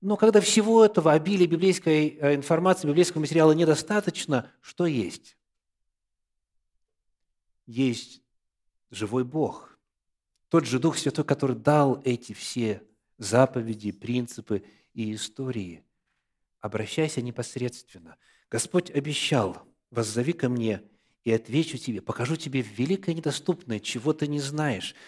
Но 0.00 0.16
когда 0.16 0.40
всего 0.40 0.84
этого 0.84 1.12
обилия 1.12 1.46
библейской 1.46 2.18
э, 2.20 2.34
информации, 2.34 2.86
библейского 2.86 3.20
материала 3.20 3.52
недостаточно, 3.52 4.50
что 4.60 4.86
есть? 4.86 5.36
Есть 7.66 8.22
живой 8.90 9.24
Бог. 9.24 9.78
Тот 10.48 10.66
же 10.66 10.78
Дух 10.78 10.96
Святой, 10.96 11.24
который 11.24 11.56
дал 11.56 12.00
эти 12.04 12.32
все 12.32 12.82
заповеди, 13.18 13.90
принципы 13.90 14.62
и 14.94 15.14
истории. 15.14 15.84
Обращайся 16.60 17.20
непосредственно. 17.20 18.16
Господь 18.50 18.90
обещал, 18.90 19.62
воззови 19.90 20.32
ко 20.32 20.48
мне, 20.48 20.82
и 21.24 21.32
отвечу 21.32 21.78
тебе, 21.78 22.00
покажу 22.00 22.36
тебе 22.36 22.62
великое 22.62 23.14
недоступное, 23.14 23.80
чего 23.80 24.12
ты 24.12 24.26
не 24.26 24.40
знаешь– 24.40 24.94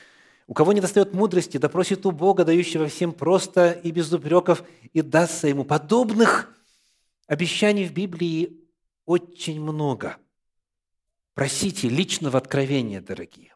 у 0.50 0.52
кого 0.52 0.72
не 0.72 0.80
достает 0.80 1.14
мудрости, 1.14 1.58
да 1.58 1.68
просит 1.68 2.04
у 2.06 2.10
Бога, 2.10 2.44
дающего 2.44 2.88
всем 2.88 3.12
просто 3.12 3.70
и 3.70 3.92
без 3.92 4.12
упреков, 4.12 4.64
и 4.92 5.00
дастся 5.00 5.46
ему. 5.46 5.64
Подобных 5.64 6.52
обещаний 7.28 7.86
в 7.86 7.92
Библии 7.92 8.58
очень 9.06 9.60
много. 9.60 10.16
Просите 11.34 11.88
личного 11.88 12.36
откровения, 12.36 13.00
дорогие. 13.00 13.54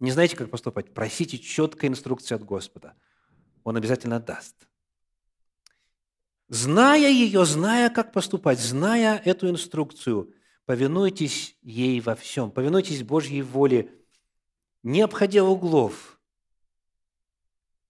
Не 0.00 0.10
знаете, 0.10 0.34
как 0.34 0.50
поступать? 0.50 0.92
Просите 0.92 1.38
четкой 1.38 1.88
инструкции 1.88 2.34
от 2.34 2.44
Господа. 2.44 2.94
Он 3.62 3.76
обязательно 3.76 4.18
даст. 4.18 4.56
Зная 6.48 7.10
ее, 7.10 7.44
зная, 7.44 7.90
как 7.90 8.12
поступать, 8.12 8.60
зная 8.60 9.18
эту 9.24 9.50
инструкцию, 9.50 10.32
повинуйтесь 10.64 11.56
ей 11.62 12.00
во 12.00 12.14
всем, 12.14 12.50
повинуйтесь 12.50 13.02
Божьей 13.02 13.42
воле– 13.42 13.92
не 14.86 15.00
обходя 15.00 15.42
углов, 15.42 16.20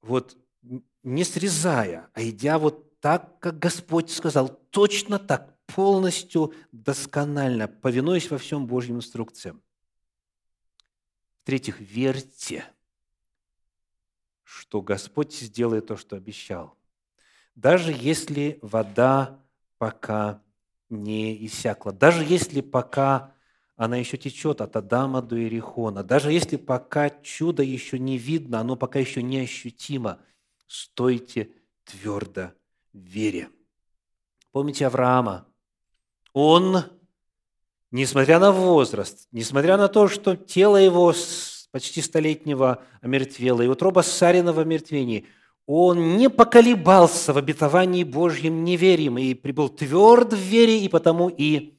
вот 0.00 0.38
не 1.02 1.24
срезая, 1.24 2.08
а 2.14 2.22
идя 2.22 2.58
вот 2.58 2.98
так, 3.00 3.38
как 3.38 3.58
Господь 3.58 4.10
сказал, 4.10 4.48
точно 4.70 5.18
так, 5.18 5.58
полностью, 5.66 6.54
досконально, 6.72 7.68
повинуясь 7.68 8.30
во 8.30 8.38
всем 8.38 8.66
Божьим 8.66 8.96
инструкциям. 8.96 9.62
В-третьих, 11.42 11.80
верьте, 11.80 12.64
что 14.42 14.80
Господь 14.80 15.34
сделает 15.34 15.88
то, 15.88 15.98
что 15.98 16.16
обещал. 16.16 16.75
Даже 17.56 17.92
если 17.92 18.58
вода 18.62 19.40
пока 19.78 20.40
не 20.88 21.44
иссякла, 21.44 21.92
даже 21.92 22.24
если 22.24 22.60
пока 22.60 23.34
она 23.76 23.96
еще 23.98 24.16
течет 24.16 24.62
от 24.62 24.74
Адама 24.74 25.20
до 25.20 25.38
Иерихона. 25.38 26.02
Даже 26.02 26.32
если 26.32 26.56
пока 26.56 27.10
чудо 27.10 27.62
еще 27.62 27.98
не 27.98 28.16
видно, 28.16 28.60
оно 28.60 28.74
пока 28.74 28.98
еще 28.98 29.22
не 29.22 29.40
ощутимо, 29.40 30.18
стойте 30.66 31.50
твердо 31.84 32.52
в 32.94 32.98
вере. 32.98 33.50
Помните 34.50 34.86
Авраама? 34.86 35.46
Он, 36.32 36.84
несмотря 37.90 38.38
на 38.38 38.50
возраст, 38.50 39.28
несмотря 39.30 39.76
на 39.76 39.88
то, 39.88 40.08
что 40.08 40.36
тело 40.36 40.78
его 40.78 41.14
почти 41.70 42.00
столетнего 42.00 42.82
омертвела, 43.02 43.60
и 43.60 43.66
утроба 43.66 44.00
Сарина 44.00 44.54
в 44.54 44.58
омертвении, 44.58 45.26
он 45.66 46.16
не 46.16 46.30
поколебался 46.30 47.32
в 47.32 47.38
обетовании 47.38 48.04
Божьем 48.04 48.62
неверием 48.62 49.18
и 49.18 49.34
прибыл 49.34 49.68
тверд 49.68 50.32
в 50.32 50.38
вере, 50.38 50.84
и 50.84 50.88
потому 50.88 51.28
и 51.28 51.76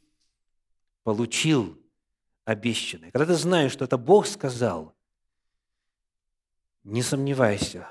получил 1.04 1.82
обещанное. 2.44 3.12
Когда 3.12 3.26
ты 3.26 3.36
знаешь, 3.36 3.72
что 3.72 3.86
это 3.86 3.98
Бог 3.98 4.28
сказал, 4.28 4.94
не 6.84 7.02
сомневайся, 7.02 7.88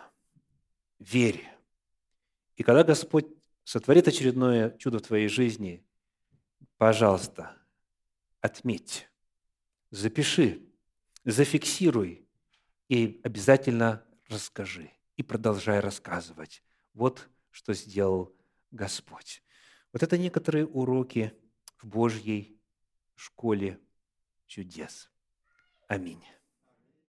верь. 0.98 1.44
И 2.56 2.62
когда 2.62 2.84
Господь 2.84 3.26
сотворит 3.64 4.06
очередное 4.06 4.70
чудо 4.78 4.98
в 4.98 5.02
твоей 5.02 5.28
жизни, 5.28 5.82
пожалуйста, 6.76 7.56
отметь, 8.40 9.08
запиши, 9.90 10.62
зафиксируй 11.24 12.26
и 12.88 13.20
обязательно 13.24 14.04
расскажи. 14.28 14.95
И 15.16 15.22
продолжай 15.22 15.80
рассказывать. 15.80 16.62
Вот 16.94 17.28
что 17.50 17.72
сделал 17.74 18.34
Господь. 18.70 19.42
Вот 19.92 20.02
это 20.02 20.18
некоторые 20.18 20.66
уроки 20.66 21.32
в 21.78 21.86
Божьей 21.86 22.60
школе 23.14 23.80
чудес. 24.46 25.10
Аминь. 25.88 26.22